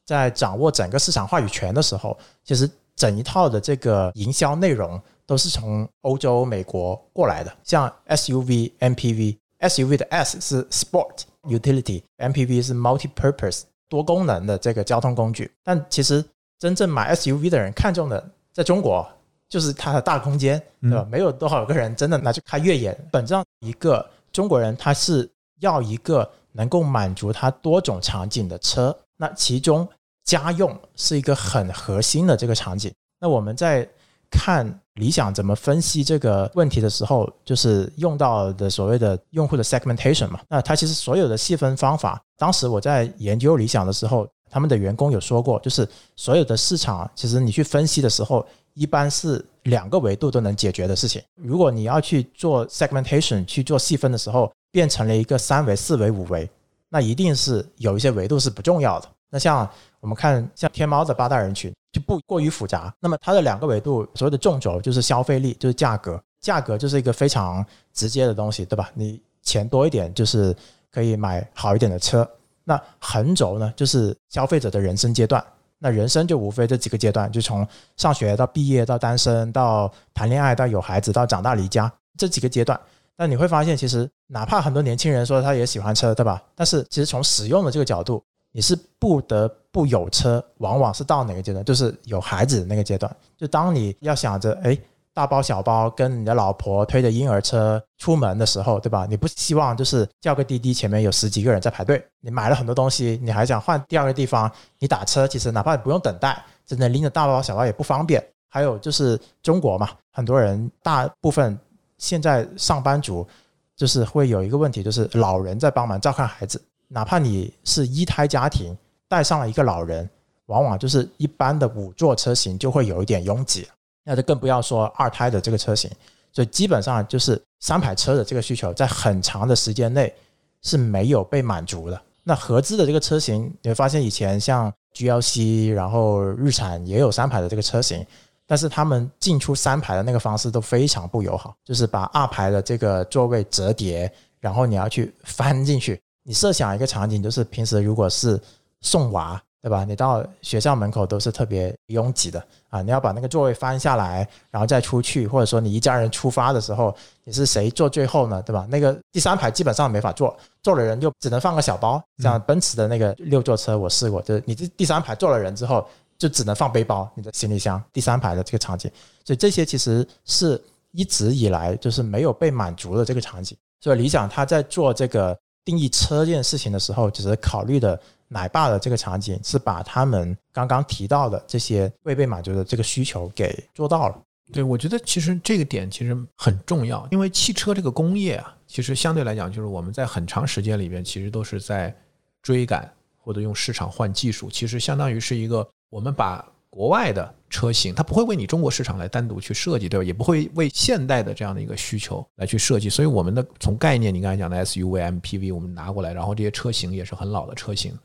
[0.06, 9.38] 在掌握整个市场话语权的时候，其实整一套的这个营销内容都是从欧洲、美国过来的，像 SUV、MPV。
[9.60, 15.50] SUV 的 S 是 Sport Utility，MPV 是 Multi-purpose 多功能的这个交通工具。
[15.62, 16.22] 但其实
[16.58, 19.06] 真正买 SUV 的人看中的，在中国
[19.48, 21.06] 就是它的大空间，对吧？
[21.10, 22.92] 没有多少个人真的拿去开越野。
[23.10, 28.94] 本质上，一个中国人他是要一个能够满足他多种场景的车。
[29.16, 29.88] 那其中
[30.24, 32.92] 家用是一个很核心的这个场景。
[33.18, 33.88] 那我们在
[34.34, 40.40] 看理想怎么分析这个问题的时候，就是用到的所谓的用户的 segmentation 嘛。
[40.48, 51.22] 那它其实所有的细分方法，当时我在研究理想的时候，他们的员工有说过，就是所有的市场，其实你去分析的时候，一般是两个维度都能解决的事情。
[51.36, 56.48] 如果你要去做 segmentation 去做细分的时候，变成了一个三维、四维、五维，
[56.88, 59.08] 那一定是有一些维度是不重要的。
[59.30, 59.68] 那像
[60.04, 67.64] 我们看像天猫的八大人群就不过于复杂，那么它的两个维度，所谓的纵轴就是消费力，就是价格，价格就是一个非常
[67.94, 68.90] 直接的东西，对吧？
[68.92, 70.54] 你钱多一点就是
[70.92, 72.28] 可以买好一点的车。
[72.64, 75.42] 那横轴呢，就是消费者的人生阶段，
[75.78, 82.78] 那人生就无非这几个阶段，就从上学到毕业到单身到谈恋爱到有孩子到长大离家这几个阶段。
[83.16, 86.42] 那你会发现，其实哪怕很多年轻人说他也喜欢车，对吧？
[86.54, 88.22] 但是其实从使用的这个角度。
[88.56, 91.64] 你是不得不有车，往往是到哪个阶段？
[91.64, 93.14] 就是有孩子的那个阶段。
[93.36, 94.78] 就当你要想着，哎，
[95.12, 99.06] 大包小包跟你的老婆推着婴儿车出门的时候，对吧？
[99.10, 102.00] 你不希望就是叫个滴滴，前面有十几个人在排队。
[102.20, 108.24] 你买了很多东西，你还想换第二个地方，你打车其实哪怕不用等待，真的拎着大包小包也不方便。
[108.48, 111.58] 还有就是中国嘛，很多人大部分
[111.98, 113.26] 现在上班族
[113.74, 116.62] 就是会有一个问题，就是老人在帮忙照看孩子。
[116.94, 118.76] 哪怕你是一胎家庭，
[119.08, 120.08] 带上了一个老人，
[120.46, 123.66] 往往就是一般的五座车型就会有一点拥挤，
[124.04, 125.90] 那就更不要说二胎的这个车型。
[126.32, 130.14] 所以基本上就是三排车的这个需求，在很长的时间内
[130.62, 132.00] 是没有被满足的。
[132.22, 138.06] 那合资的这个车型，你会发现以前像 GLC，然后日产也有三排的这个车型，
[138.46, 146.00] 但是他们进出三排的那个方式都非常不友好，就是把二排的这个座位折叠，然后你要去翻进去。
[146.24, 148.40] 你设想一个场景，就是平时如果是
[148.80, 149.84] 送娃，对吧？
[149.84, 152.82] 你到学校门口都是特别拥挤的啊！
[152.82, 158.42] 你要把那个座位翻下来，然后再出去，或者说你一家人出发的时候，你是谁坐最后呢？
[158.42, 158.66] 对吧？
[158.70, 162.02] 那个第三排基本上没法坐，坐了人就只能放个小包。
[162.18, 165.86] 像奔驰的那个六座车，我试过，就是你这第三排坐了人之后，
[166.18, 167.82] 就只能放背包，你的行李箱。
[167.90, 168.90] 第三排的这个场景，
[169.24, 173.56] 所以这些其实是一直以来就是没有被满足的这个场景。
[173.80, 175.38] 所以理想它在做这个。
[175.64, 177.98] 定义车这件事情的时候，只是考虑的
[178.28, 184.20] 奶爸的这个场景，是把他们刚刚提到的这些未被满足的这个需求给做到了。
[184.52, 191.94] 对，我觉得其实这个点其实很重要，因为汽车这个工业啊，其实相对来讲，就是我们在很长时间里边，其实都是在
[192.42, 196.44] 追赶或者用市场换技术，其实相当于是一个我们把。
[196.74, 200.02] 国外的车型，它不会为你中国市场来单独去设计，对吧？
[200.02, 202.90] 也不会为现代的这样的一个需求来去设计。
[202.90, 207.96] 所以我们的从概念，你刚才讲的 SUV、MPV，我们拿过来，然后这些车型也是很老的车型。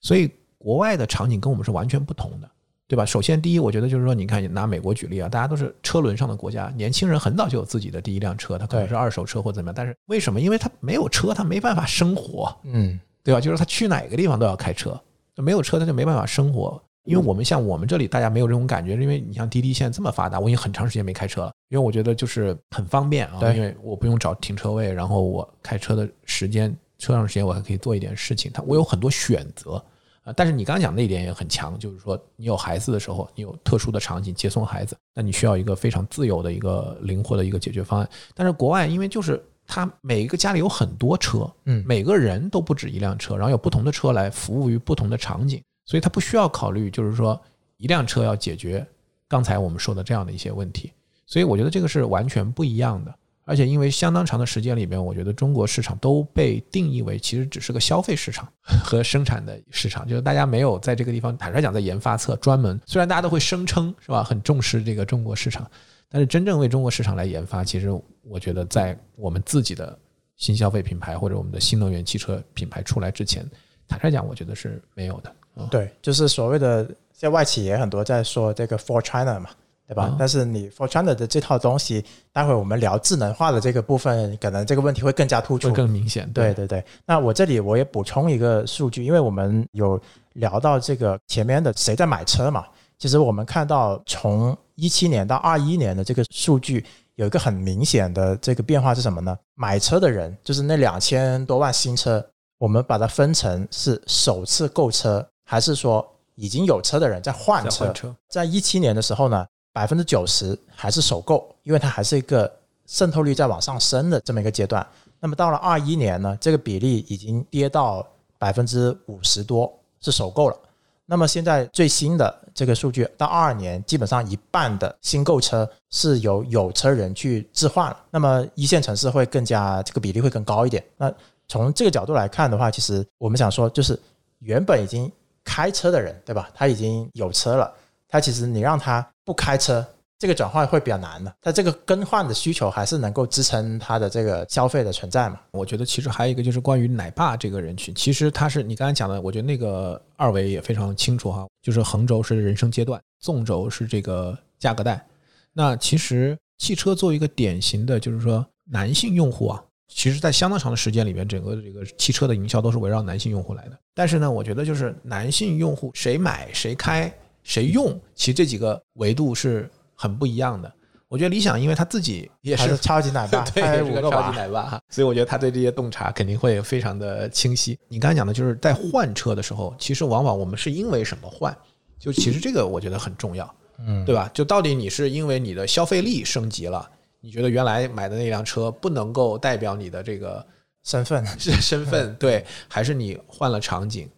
[0.00, 2.50] 所以国外的场景跟我们是完全不同的，
[2.88, 3.06] 对吧？
[3.06, 9.74] 首先，第一，我觉得就是说，你看拿美国举例啊，大家都是车轮上的国家，年轻人很早就有自己的第一辆车，他可能是二手车或怎么样。
[9.76, 10.40] 但是为什么？
[10.40, 13.40] 因为他没有车，他没办法生活，嗯，对吧？
[13.40, 15.00] 就是他去哪个地方都要开车，
[15.36, 16.82] 没有车他就没办法生活。
[17.04, 29.82] 因为我们像我们这里，大家没有这种感觉，因为你像滴滴现在这么发达，我已经很长时间没开车了，因为我觉得就是很方便啊，因为我不用找停车位，然后我开车的时间，车上时间我还可以做一点事情，它我有很多选择
[30.22, 30.32] 啊。
[30.36, 38.08] 但是你刚刚讲那一点也很强，就是说你有孩子的时候，你有特殊的场景接送孩子，那你需要一个非常自由的一个灵活的一个解决方案。
[38.34, 45.60] 但是国外因为就是他每一个家里有很多车，嗯，每个人都不止一辆车，然后有不同的车来服务于不同的场景。
[45.84, 47.40] 所以它不需要考虑，就是说
[47.76, 48.86] 一辆车要解决
[49.28, 50.92] 刚才我们说的这样的一些问题。
[51.26, 53.14] 所以我觉得这个是完全不一样的。
[53.44, 62.80] 而且因为相当长的时间里面，我觉得中国市场都被定义为其实只是个消费市场 和生产的市场，就是大家没有在这个地方坦率讲在研发侧专门。
[62.86, 65.68] 虽然大家都会声称是吧，很重视这个中国市场，
[66.08, 67.90] 但是真正为中国市场来研发，其实
[68.22, 69.98] 我觉得在我们自己的
[70.36, 73.44] 新消费品牌或者我们的新能源汽车品牌出来之前，
[73.88, 75.34] 坦率讲，我觉得是没有的。
[75.70, 79.50] 对，就是所谓的现在外企也很多在说这个 For China 嘛，
[79.86, 80.14] 对吧？
[80.18, 86.30] 但是你 For China 的这套东西，待会我们聊智能化的这个部分，可能这个问题会更加突出、更明显。
[86.32, 86.84] 对对对。
[87.04, 90.00] 那我这里我也补充一个数据，因为我们有
[90.34, 92.64] 聊到这个前面的谁在买车嘛，
[92.98, 96.84] 其实我们看到从一七年到二一年的这个数据，
[97.16, 99.36] 有一个很明显的这个变化是什么呢？
[99.54, 102.24] 买车的人就是那两千多万新车，
[102.58, 106.02] 我们把它分成是首次购车，还是说
[106.34, 107.84] 已经有车的人在换车？
[107.84, 112.50] 换车，在一七年的时候呢，百分之九十还是首购，因为它还是一个
[112.86, 114.86] 渗透率在往上升的这么一个阶段。
[115.20, 118.02] 那么到了二一年呢，这个比例已经跌到
[118.38, 120.56] 百分之五十多是首购了。
[121.04, 127.96] 那么现在最新的这个数据，到二二年基本上一半的新购车是由有车人去置换了。
[128.10, 130.82] 那么一线城市会更加这个比例会更高一点。
[130.96, 131.12] 那
[131.46, 134.00] 从这个角度来看的话，其实我们想说，就是
[134.38, 135.12] 原本已经
[135.44, 136.50] 开车的人，对吧？
[136.54, 137.72] 他已经有车了，
[138.08, 139.84] 他其实你让他不开车。
[140.18, 145.40] 这个转换会比较难的，他这个更换的需求还是能够支撑他的这个消费的存在嘛？
[145.50, 155.04] 我觉得其实还有一个就是关于奶爸这个人群，其实他是你刚才讲的，我觉得那个二维也非常清楚哈，就是横轴是人生阶段，纵轴是这个价格带。
[155.52, 159.60] 那其实汽车作为一个典型的，就是说男性用户啊，
[159.94, 163.78] 其实在相当长的时间里面，整个这个汽车的营销都是围绕男性用户来的。
[163.94, 169.70] 但是呢，我觉得就是男性用户谁买谁开谁用，其实这几个维度是。
[169.94, 170.72] 很不一样的，
[171.06, 177.78] 我觉得理想，因为他自己也是超级奶爸， 对，是个超级奶爸，所以我觉得他对这些洞察肯定会非常的清晰。
[177.86, 181.56] 你刚才讲的就是在换车的时候，其实往往我们是因为什么换？
[182.00, 184.28] 就其实这个我觉得很重要，嗯，对吧？
[184.34, 186.90] 就到底你是因为你的消费力升级了，
[187.22, 190.44] 你觉得原来买的那辆车不能够代表你的这个
[190.84, 194.10] 身份是 身份，对，还是你换了场景，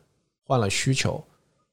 [0.43, 1.23] 换了需求？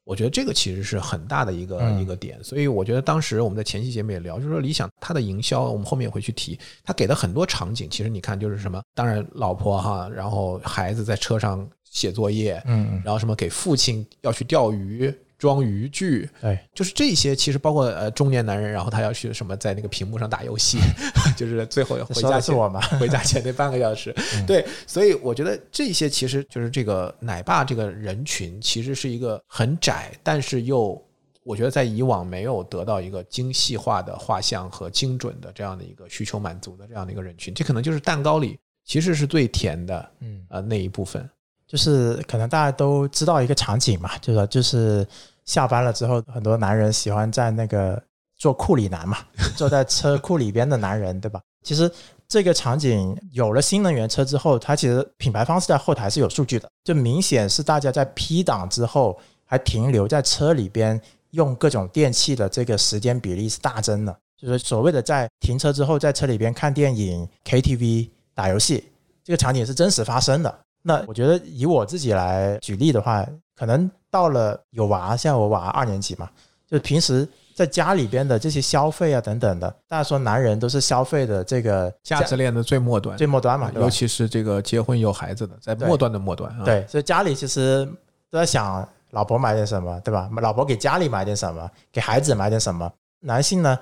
[0.04, 15.14] 我觉得这个其实是很大的一个一个点，所以我觉得当时我们在前期节目也聊，就是说理想它的营销，我们后面也会去提，它给的很多场景，其实你看就是什么，当然老婆哈，然后孩子在车上写作业，嗯，然后什么给父亲要去钓鱼。
[15.42, 17.36] 装渔具，哎，就是这些。
[17.36, 20.78] 其实包括呃中年男人，然后他要去什么，在那个屏幕上打游戏，
[21.36, 22.80] 就是最后要回家是我吗？
[23.00, 24.14] 回家前那半个小时，
[24.46, 24.64] 对。
[24.86, 31.04] 所以我觉得这些其实就是这个奶爸这个人群，其实是一个很窄，但是又
[31.42, 37.52] 我觉得在以往没有得到一个精细化的画像和精准的这样的一个需求满足的这样的一个人群。
[37.52, 41.28] 这可能就是蛋糕里其实是最甜的，嗯呃那一部分，
[41.68, 45.04] 就是可能大家都知道一个场景嘛，就是就是。
[45.46, 48.02] 下班了之后，很多男人喜欢在那个
[48.38, 49.18] 做库里男嘛，
[49.56, 51.42] 坐在车库里边的男人，对吧？
[51.64, 51.92] 其实
[52.28, 61.00] 这个场景有了新能源车之后，它其实品牌方是在后台是有数据的，就明显是大家在 P 档之后还停留在车里边
[61.32, 68.90] 用各种电器的这个时间比例是大增的，就是所谓的在停车之后在车里边看电影、KTV、打游戏，
[69.24, 70.60] 这个场景是真实发生的。
[70.82, 73.90] 那我觉得以我自己来举例的话，可能。
[74.12, 76.30] 到了有娃，现在我娃二年级嘛，
[76.70, 86.66] 就平时在家里边的这些消费啊等等的，大家说男人都是消费的这个价值链的最末端，最末端嘛，尤其是这个结婚有孩子的，在末端的末端啊。
[86.66, 87.86] 对，所以家里其实
[88.30, 90.30] 都在想老婆买点什么，对吧？
[90.42, 92.92] 老婆给家里买点什么，给孩子买点什么。
[93.20, 93.78] 男性呢，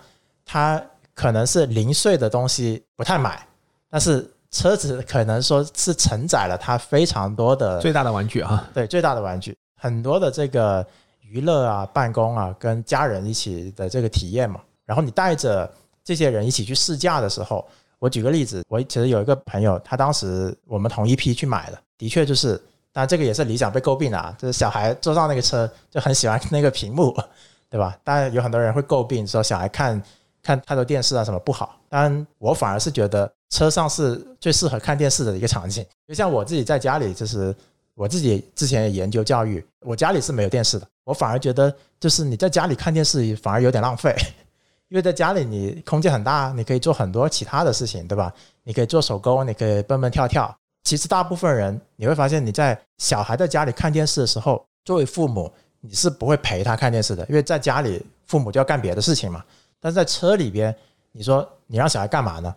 [0.45, 0.81] 他
[1.13, 3.47] 可能是零碎的东西不太买，
[3.89, 9.55] 但是车子可能说是承载了他非常多的最大的玩具啊，对，最大的玩具。
[9.79, 10.85] 很多的这个
[11.21, 14.59] 娱乐啊、办公啊，跟家人一起的这个体验嘛。
[14.85, 15.71] 然后你带着
[16.03, 17.65] 这些人一起去试驾的时候，
[17.97, 22.57] 我举个例子，我其实有一个朋友，他当时我们同一批去买的，的确就是，
[22.91, 27.15] 当然这个也是理想被诟病的啊，就是小孩坐上那个车就很喜欢那个屏幕，
[27.69, 27.97] 对吧？
[28.03, 30.01] 当然有很多人会诟病说小孩看
[30.43, 37.55] 看太多电视啊什么不好，当然我反而是觉得车上是最适合看电视的一个场景，就像我自己在家里就是。
[37.99, 40.87] 我自己之前也研究教育，我家里是没有电视的。
[41.03, 44.15] 我反而觉得，就是你在家里看电视反而有点浪费，
[44.87, 48.33] 因为在家里你空间很大，你可以做很多其他的事情，对吧？
[48.63, 50.55] 你可以做手工，你可以蹦蹦跳跳。
[50.85, 59.43] 其实大部分人你会发现，你在小孩在家里看电视的时候，作为父母你是不会陪他看电视的，因为在家里父母就要干别的事情嘛。
[59.81, 60.73] 但是在车里边，
[61.11, 62.55] 你说你让小孩干嘛呢？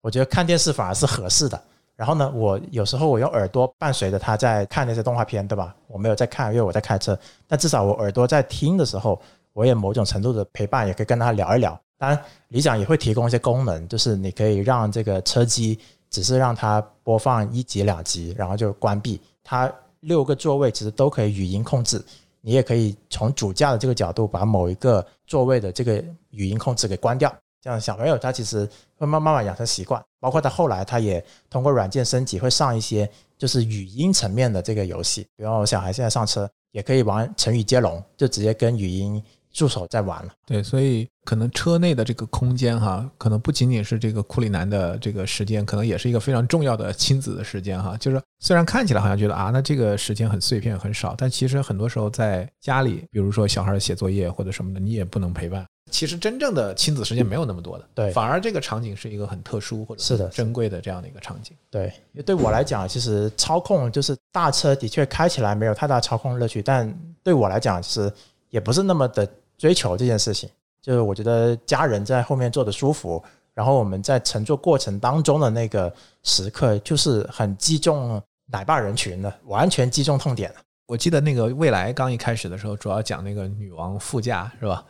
[0.00, 1.62] 我觉得看电视反而是合适的。
[2.00, 5.76] 然后呢，我有时候我用耳朵伴随着他在看那些动画片，对吧？
[5.86, 7.18] 我没有在看，因为我在开车。
[7.46, 9.20] 但至少我耳朵在听的时候，
[9.52, 11.78] 我也某种程度的陪伴，也可以跟他聊一聊。
[11.98, 12.18] 当然，
[12.48, 19.20] 理想也会提供一些功能，就是你可以让这个车机只是让它播放一集两集，然后就关闭。
[19.44, 19.70] 它
[20.00, 22.02] 六个座位其实都可以语音控制，
[22.40, 27.30] 你也可以从主驾的这个角度把某一个座位的这个语音控制给关掉。
[27.62, 35.26] 这样小朋友他其实会慢慢慢养成习惯，包括他后来他也通过软件升级，会上一些就是语音层面的这个游戏。
[35.36, 40.32] 比方我小孩现在上车也可以玩成语接龙，就直接跟语音助手在玩了。
[40.46, 47.96] 对，所以可能车内的这个空间哈，可能不仅仅是这个库里南的这个时间，可能也是一个非常重要的亲子的时间哈。
[47.98, 55.66] 就是虽然看起来好像觉得啊，那这个时间很碎片很少，但其实很多时候在家里，比如说小孩写作业或者什么的，你也不能陪伴。
[55.90, 61.56] 其实真正的亲子时间没有那么多的，对反而这个场景是一个很特殊或者是的珍贵的这样的一个场景。
[61.70, 68.12] 对，因为对我来讲，其实操控就是大车的确开起来没有太大操控乐趣，但对我来讲，其实
[68.48, 69.28] 也不是那么的
[69.58, 70.48] 追求这件事情。
[70.80, 73.22] 就是我觉得家人在后面坐的舒服，
[73.52, 80.56] 然后我们在乘坐过程当中的那个时刻，就是很击中奶爸人群的，完全击中痛点了。
[80.86, 84.84] 我记得那个未来刚一开始的时候，主要讲那个女王副驾是吧？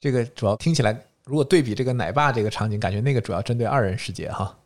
[0.00, 4.56] 这个主要听起来，如果对比这个奶爸这个场景，感觉那个主要针对二人世界哈。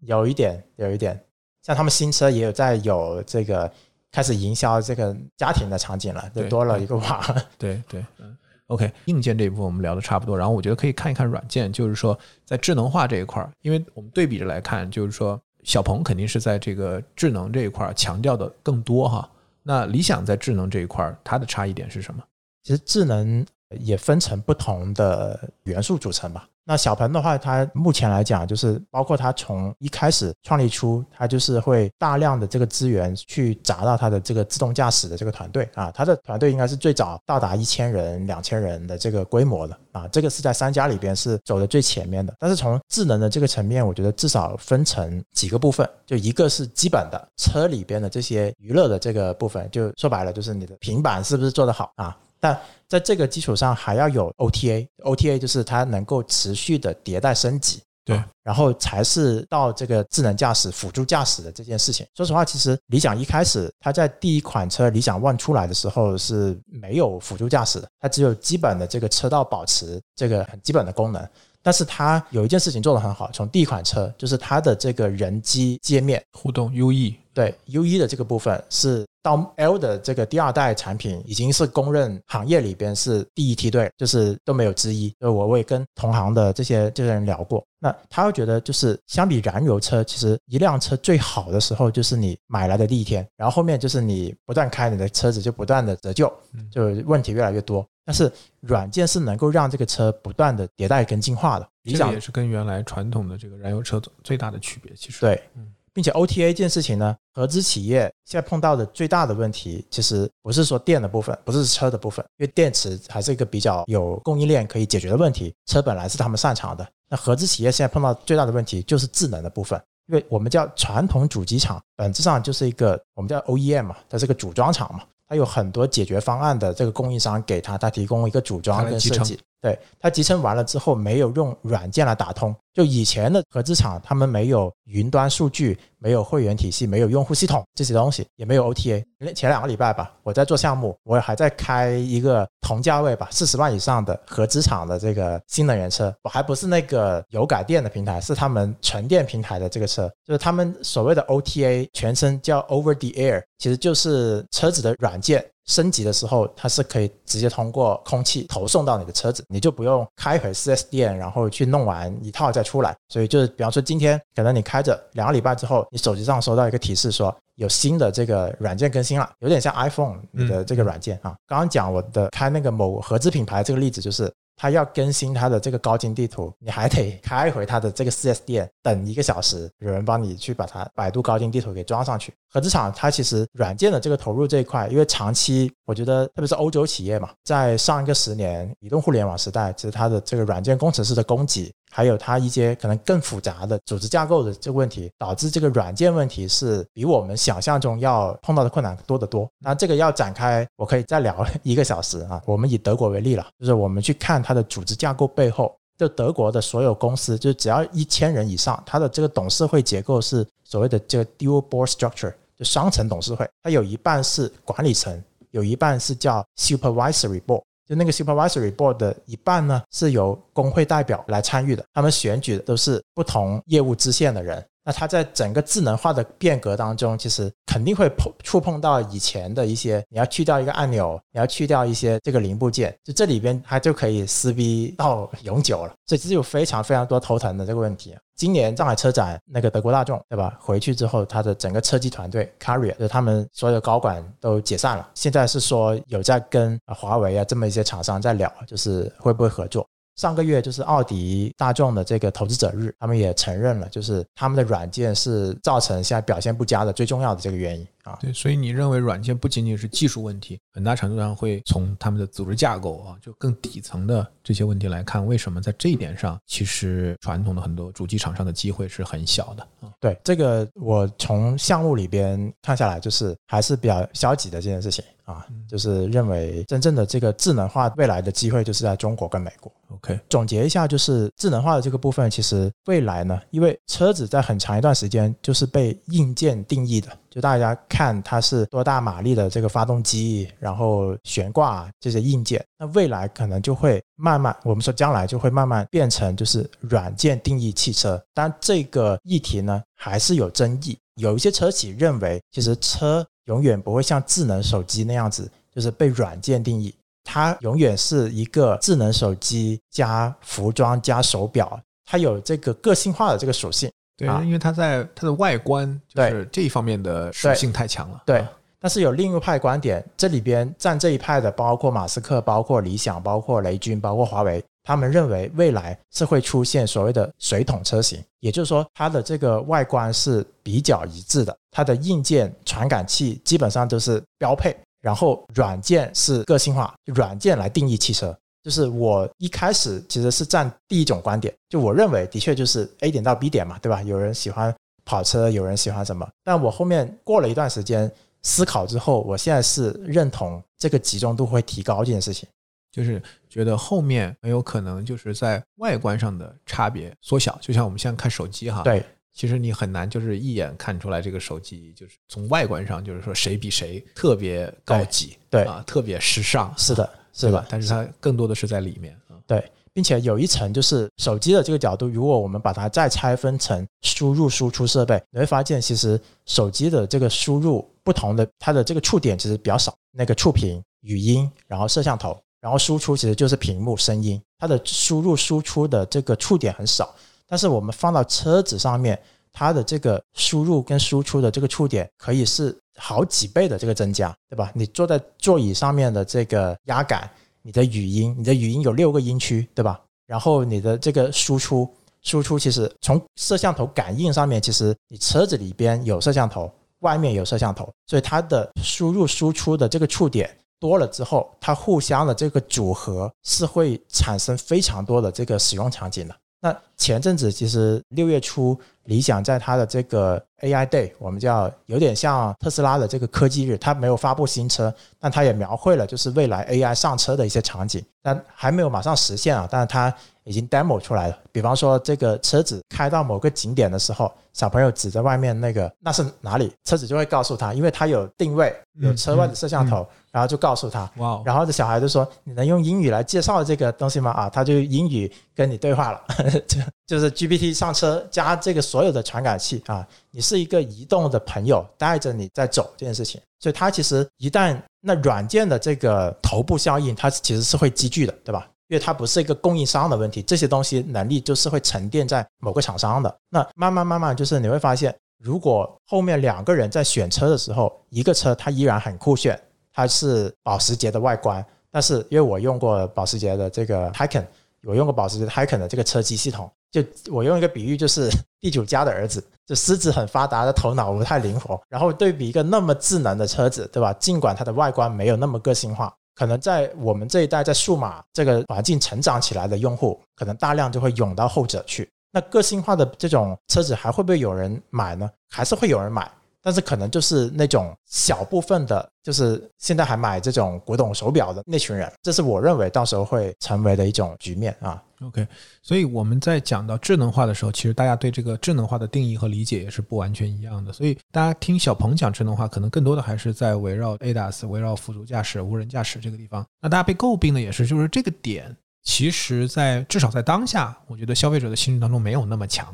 [0.00, 1.18] 有一点，有一点，
[1.62, 3.70] 像他们新车也有在有这个
[4.12, 7.22] 开始营销这个家庭的场景了，就多了一个娃。
[7.58, 8.36] 对 对，嗯
[8.68, 19.28] ，OK，硬件这一部分我们聊的差不多，然后我觉得可以看一看软件，就是说在智能化这一块儿，因为我们对比着来看，就是说小鹏肯定是在这个智能这一块儿强调的更多哈。
[19.62, 22.22] 那理想在智能这一块儿，它的差异点是什么？
[22.62, 26.48] 其实智能也分成不同的元素组成吧。
[26.68, 42.34] 那小鹏的话，它目前来讲，就是包括它从一开始创立出，它就是会大量的这个资源去砸到它的这个自动驾驶的这个团队啊，它的团队应该是最早到达一千人、两千人的这个规模的啊，这个是在三家里边是走的最前面的。
[42.36, 52.18] 但是从智能的这个层面，我觉得至少分成几个部分，就一个是基本的车里边的这些娱乐的这个部分，就说白了就是你的平板是不是做得好啊？
[52.38, 52.58] 但
[52.88, 62.06] 在这个基础上还要有 OTA，OTA 就是它能够持续的迭代升级，对，然后才是到这个智能驾驶、辅助驾驶的这件事情。
[62.14, 71.28] 说实话，其实理想一开始它在第一款车理想 ONE 出来的时候是没有辅助驾驶的，它只有基本的这个车道保持这个很基本的功能。
[71.62, 85.14] 但是它有一件事情做得很好，从第一款车就是它的这个人机界面互动 UE 对 U 一的这个部分是到 L 的这个第二代产品，已经是公认行业里边是第一梯队，就是都没有之一。
[85.20, 96.32] 就我我也跟同行的这些这些人聊过，那他会觉得就是相比燃油车，其实一辆车最好的时候就是你买来的第一天，然后后面就是你不断开你的车子就不断的折旧，
[96.70, 97.86] 就问题越来越多。
[98.02, 101.68] 但是软件是能够让这个车不断的迭代跟进化的。
[101.82, 104.92] 理想这个也是跟原来传统的这个燃油车最大的区别。
[104.94, 116.86] 其实对嗯，并且 OTA 这件事情呢，合资企业现在碰到的最大的问题，其实不是说电的部分，不是车的部分，因为电池还是一个比较有供应链可以解决的问题，车本来是他们擅长的。
[117.08, 129.40] 那合资企业现在碰到最大的问题就是智能的部分，因为我们叫传统主机厂，本质上就是一个我们叫 OEM 嘛，它是个组装厂嘛，它有很多解决方案的这个供应商给它，它提供一个组装它来集成跟设计。
[129.60, 132.54] 对，它集成完了之后，没有用软件来打通。
[132.72, 139.02] 就以前的合资厂，他们没有云端数据，没有会员体系，没有用户系统这些东西，也没有 OTA。
[139.34, 155.42] 前两个礼拜吧，我在做项目，我还在开一个同价位吧，四十万以上的合资厂的这个新能源车，我还不是那个油改电的平台，是他们纯电平台的这个车，就是他们所谓的 OTA，全称叫 Over the Air，其实就是车子的软件。
[155.66, 162.96] 升级的时候，它是可以直接通过空气投送到你的车子，你就不用开回 4S 店，然后去弄完一套再出来。
[163.08, 171.34] 所以就是，比方说今天可能你开着两个礼拜之后，你手机上收到一个提示说有新的这个软件更新了，有点像 iPhone 你的这个软件啊。
[171.46, 174.32] 刚刚讲我的开那个某合资品牌这个例子就是。
[174.56, 182.32] 他要更新他的这个高精地图，你还得开回他的这个 4S 店等一个小时，有人帮你去把它百度高精地图给装上去。
[182.48, 199.48] 合资厂它其实软件的这个投入这一块，因为长期我觉得，特别是欧洲企业嘛，在上一个十年移动互联网时代，其实它的这个软件工程师的供给，还有它一些可能更复杂的组织架构的这个问题，导致这个软件问题是比我们想象中要碰到的困难多得多。
[199.60, 202.38] 那这个要展开，我可以再聊一个小时啊。
[202.44, 217.62] 我们以德国为例了，就是我们去看它的组织架构背后，就德国的所有公司，就只要一千人以上，它的这个董事会结构是所谓的这个 dual board structure，就双层董事会，它有一半是管理层，有一半是叫 supervisory board。
[217.86, 224.64] 就那个 supervisory board 的一半呢，是由工会代表来参与的，他们选举的都是不同业务支线的人。
[224.84, 235.92] 那他在整个智能化的变革当中，其实肯定会碰触碰到以前的一些，你要去掉一个按钮，你要去掉一些这个零部件，就这里边它就可以撕逼到永久了。
[236.06, 238.14] 所以这是有非常非常多头疼的这个问题。
[238.36, 240.56] 今年上海车展那个德国大众，对吧？
[240.60, 245.08] 回去之后，他的整个车机团队 Carrier，就他们所有的高管都解散了。
[245.14, 249.88] 现在是说有在跟华为啊这么一些厂商在聊，就是会不会合作。
[250.16, 258.18] 上个月就是奥迪、大众的这个投资者日，他们也承认了，就是他们的软件是造成现在表现不佳的最重要的这个原因啊。
[258.20, 269.92] 对，所以你认为软件不仅仅是技术问题，很大程度上会从他们的组织架构啊，就更底层的这些问题来看，为什么在这一点上，其实传统的很多主机厂商的机会是很小的啊？
[270.00, 279.70] 对，这个我从项目里边看下来，就是还是比较消极的这件事情啊，就是认为真正的这个智能化未来的机会就是在中国跟美国。
[279.88, 298.20] OK，总结一下，就是智能化的这个部分，其实未来呢，因为车子在很长一段时间就是被硬件定义的，就大家看它是多大马力的这个发动机，然后悬挂这些硬件，那未来可能就会慢慢，我们说将来就会慢慢变成就是软件定义汽车。
[298.32, 306.94] 但这个议题呢，还是有争议，有一些车企认为，其实车永远不会像智能手机那样子，就是被软件定义。
[307.24, 313.90] 它永远是一个智能手机加服装加手表，它有这个个性化的这个属性。
[314.16, 318.22] 对，因为它在它的外观就是这一方面的属性太强了。
[318.24, 318.46] 对，
[318.78, 334.76] 但是有另一派观点，这里边站这一派的包括马斯克、包括理想、包括雷军、包括华为，他们认为未来是会出现所谓的水桶车型，也就是说它的这个外观是比较一致的，它的硬件传感器基本上都是标配。
[335.02, 338.36] 然后软件是个性化，软件来定义汽车。
[338.64, 344.02] 就是我一开始其实是站第一种观点，就我认为的确就是 A 点到 B 点嘛，对吧？
[344.02, 344.74] 有人喜欢
[345.04, 346.28] 跑车，有人喜欢什么。
[346.42, 348.10] 但我后面过了一段时间
[348.42, 352.48] 思考之后，我现在是认同这个集中度会提高这件事情，
[352.96, 357.58] 就是觉得后面很有可能就是在外观上的差别缩小。
[357.60, 359.04] 就像我们现在看手机哈，对。
[359.34, 367.66] 其实你很难就是一眼看出来这个手机就是从外观上就是说谁比谁特别高级，对啊，特别时尚，是的，是吧？
[367.68, 387.14] 但是它更多的是在里面啊，对，并且有一层就是手机的这个角度，如果我们把它再拆分成输入、输出设备，你会发现其实手机的这个输入不同的它的这个触点其实比较少，那个触屏、语音，然后摄像头，然后输出其实就是屏幕、声音，它的输入、输出的这个触点很少。
[387.46, 389.16] 但是我们放到车子上面，
[389.52, 394.72] 它的这个输入跟输出的这个触点可以是好几倍的这个增加，对吧？
[394.74, 397.30] 你坐在座椅上面的这个压感，
[397.62, 400.00] 你的语音，你的语音有六个音区，对吧？
[400.26, 401.88] 然后你的这个输出，
[402.22, 406.68] 输出其实从摄像头感应上面，其实你车子里边有摄像头，
[407.00, 416.34] 外面有摄像头，所以它的输入输出的这个触点多了之后，它互相的这个组合是会产生非常多的这个使用场景的。
[416.60, 430.12] 那前阵子其实六月初，理想在它的这个 AI Day，我们叫有点像特斯拉的这个科技日，它没有发布新车，但它也描绘了就是未来 AI 上车的一些场景，但还没有马上实现啊，但是它
[430.44, 431.38] 已经 demo 出来了。
[431.52, 440.08] 比方说这个车子开到某个景点的时候，小朋友指着外面那个那是哪里，车子就会告诉他，因为它有定位，有车外的摄像头。
[440.36, 441.40] 然后就告诉他，哇！
[441.46, 446.22] 然后这小孩就说：“你能用英语来介绍这个东西吗？”啊，他就英语跟你对话了，
[446.68, 453.40] 就就是 GPT 上车加这个所有的传感器啊，你是一个移动的朋友带着你在走这件事情。
[453.60, 458.68] 所以它其实一旦那软件的这个头部效应，它其实是会积聚的，对吧？
[458.88, 463.34] 因为它不是一个供应商的问题，这些东西能力就是会沉淀在某个厂商的。
[463.48, 469.58] 那慢慢慢慢就是你会发现，如果后面两个人在选车的时候，一个车它依然很酷炫。
[469.96, 474.44] 它是保时捷的外观，但是因为我用过保时捷的这个 Hyken，
[474.84, 478.28] 我用过保时捷 Hyken 的这个车机系统，就我用一个比喻，就是
[478.60, 484.12] 地主家的儿子，就狮子很发达的头脑不太灵活，然后对比一个那么智能的车子，对吧？
[484.20, 492.06] 尽管它的外观没有那么个性化，可能在我们这一代在数码这个环境成长起来的用户，可能大量就会涌到后者去。
[492.32, 495.30] 那个性化的这种车子还会不会有人买呢？
[495.48, 496.30] 还是会有人买。
[496.66, 505.00] 但是可能就是那种小部分的，就是现在还买这种古董手表的那群人，这是我认为到时候会成为的一种局面啊。
[505.22, 505.46] OK，
[505.80, 510.92] 所以我们在讲到智能化的时候，其实大家对这个智能化的定义和理解也是不完全一样的。
[510.92, 516.66] 所以大家听小鹏讲智能化，可能更多的还是在围绕 ADAS、围绕辅助驾驶、无人驾驶这个地方。
[516.82, 522.92] 那大家被诟病的也是，就是这个点，其实在至少在当下，我觉得消费者的心智当中没有那么强。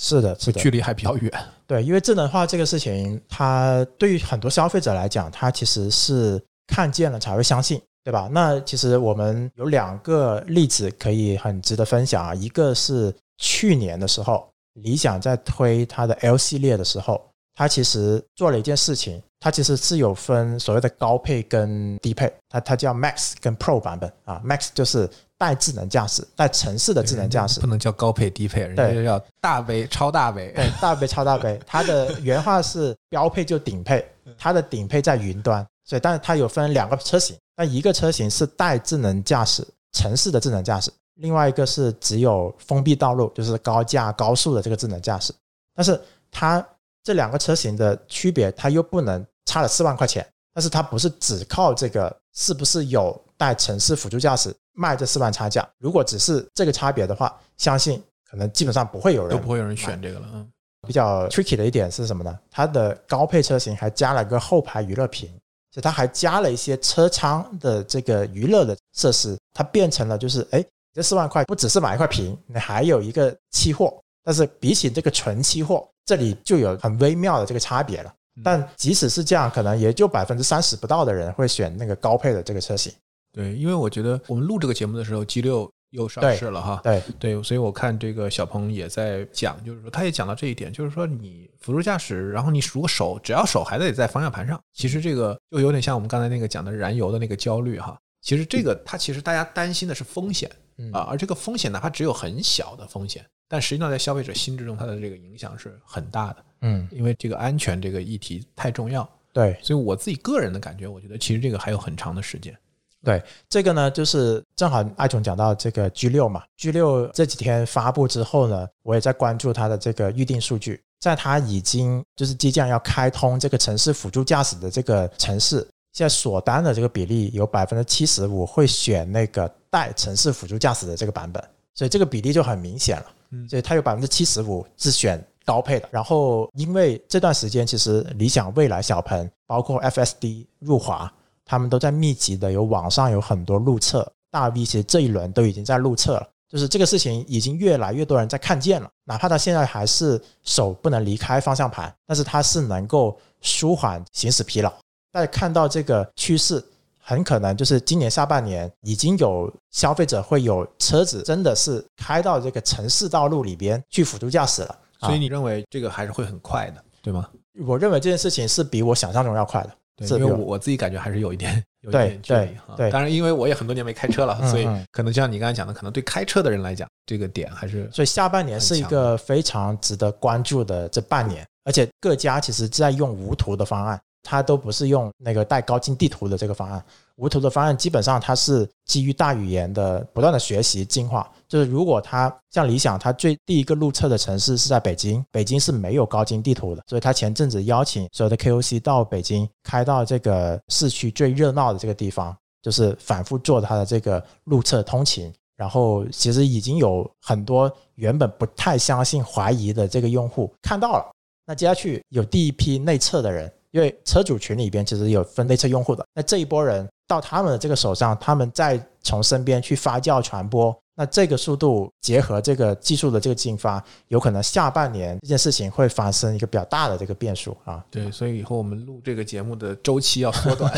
[0.00, 1.30] 是的，是的，距离还比较远。
[1.66, 8.28] 对，因为智能化这个事情，它对于很多消费者来讲，它其实是看见了才会相信，对吧？
[8.32, 12.34] 那其实我们有两个例子可以很值得分享啊。
[12.34, 14.48] 一个是去年的时候，
[14.80, 17.20] 理想在推它的 L 系列的时候，
[17.54, 25.08] 它其实做了一件事情，它其实是有分所谓的高配跟低配，它它叫 Max 跟 Pro 版本啊，Max 就是
[25.40, 30.52] 带智能驾驶、带城市的智能驾驶不，能叫高配低配，人家叫大杯、超大杯。
[30.54, 45.32] 对，大杯超大杯， 它的原话是标配就顶配，它的顶配在云端，所以但是它有分两个车型，但一个车型是带智能驾驶、城市的智能驾驶，另外一个是只有封闭道路，就是高架、高速的这个智能驾驶。
[45.74, 45.98] 但是
[46.30, 46.62] 它
[47.02, 60.50] 这两个车型的区别，它又不能差了四万块钱，但是它不是只靠这个是不是有带城市辅助驾驶卖这四万差价，如果只是这个差别的话，相信可能基本上不会有人都不会有人选这个了，嗯，
[60.86, 62.38] 比较 tricky 的一点是什么呢？
[62.50, 65.28] 它的高配车型还加了个后排娱乐屏，
[65.70, 70.64] 所以它还加了一些车舱的这个娱乐的设施，它变成了就是，哎，
[70.94, 78.10] 这四万块不只是买一块屏，你还有一个期货，但是比起这个纯期货，这里就有很微妙的这个差别了。
[78.42, 82.90] 但即使是这样，可能也就百分之三十不到的人会选那个高配的这个车型。
[83.32, 97.98] 对，因为我觉得我们录这个节目的时候，G 六又上市了哈，对，对，所以我看这个小鹏也在讲，就是说他也讲到这一点，就是说你辅助驾驶，然后你如果手只要手还得在方向盘上，其实这个就有点像我们刚才那个讲的燃油的那个焦虑哈。
[98.20, 109.08] 其实这个它其实大家担心的是风险嗯啊，而这个风险哪怕只有很小的风险，但实际上在消费者心智中它的这个影响是很大的，嗯，因为这个安全这个议题太重要。
[109.32, 112.56] 对，所以我自己个人的感觉，我觉得其实这个还有很长的时间。
[113.02, 131.42] 对，这个呢，就是正好艾总讲到这个 G 六嘛，G 六这几天发布之后呢，我也在关注它的这个预定数据，在它已经就是即将要开通这个城市辅助驾驶的这个城市，现在锁单的这个比例有百分之七十五会选那个带城市辅助驾驶的这个版本，
[131.74, 133.06] 所以这个比例就很明显了。
[133.30, 135.88] 嗯所以它有百分之七十五是选高配的。
[135.90, 141.10] 然后因为这段时间其实理想、蔚来、小鹏，包括 FSD、入华，
[141.50, 146.28] 他们都在密集的有网上有很多路测，大 V 其实这一轮都已经在路测了。
[146.48, 154.72] 就是这个事情已经越来越多人在看见了，哪怕他现在还是手不能离开方向盘，但是他是能够舒缓行驶疲劳。
[155.10, 156.64] 大家看到这个趋势，
[157.02, 164.78] 很可能就是今年下半年已经有消费者会有车子真的是开到这个城市道路里边去辅助驾驶了。
[165.00, 167.28] 所以啊你认为这个还是会很快的，对吗？
[167.66, 169.70] 我认为这件事情是比我想象中要快的。
[170.00, 172.74] 因为我我自己感觉还是有一点有一点距离对哈。
[172.76, 186.82] 对当然，因为我也很多年没开车了，所以可能就像你刚才讲的，可能对开车的人来讲，这个点还是所以下半年是一个非常值得关注的这半年，而且各家其实在用无图的方案，它都不是用那个带高精地图的这个方案。
[187.16, 191.30] 无图的方案基本上它是基于大语言的不断的学习进化。
[191.46, 205.32] 就是如果它像理想，它最第一个路测的城市是在北京，北京是没有高精地图的，所以它前阵子邀请所有的 KOC 到北京，开到这个市区最热闹的这个地方，就是反复做它的这个路测通勤。
[205.56, 211.10] 然后其实已经有很多原本不太相信、怀疑的这个用户看到了。
[211.44, 227.84] 那接下去有第一批内测的人，因为车主群里边其实有分类测用户的，那这一波人到他们的这个手上，他们再从身边去发酵传播，那这个速度结合这个技术的这个进发，有可能下半年这件事情会发生一个比较大的这个变数啊。
[227.90, 230.72] 对，所以以后我们录这个节目的周期要缩短，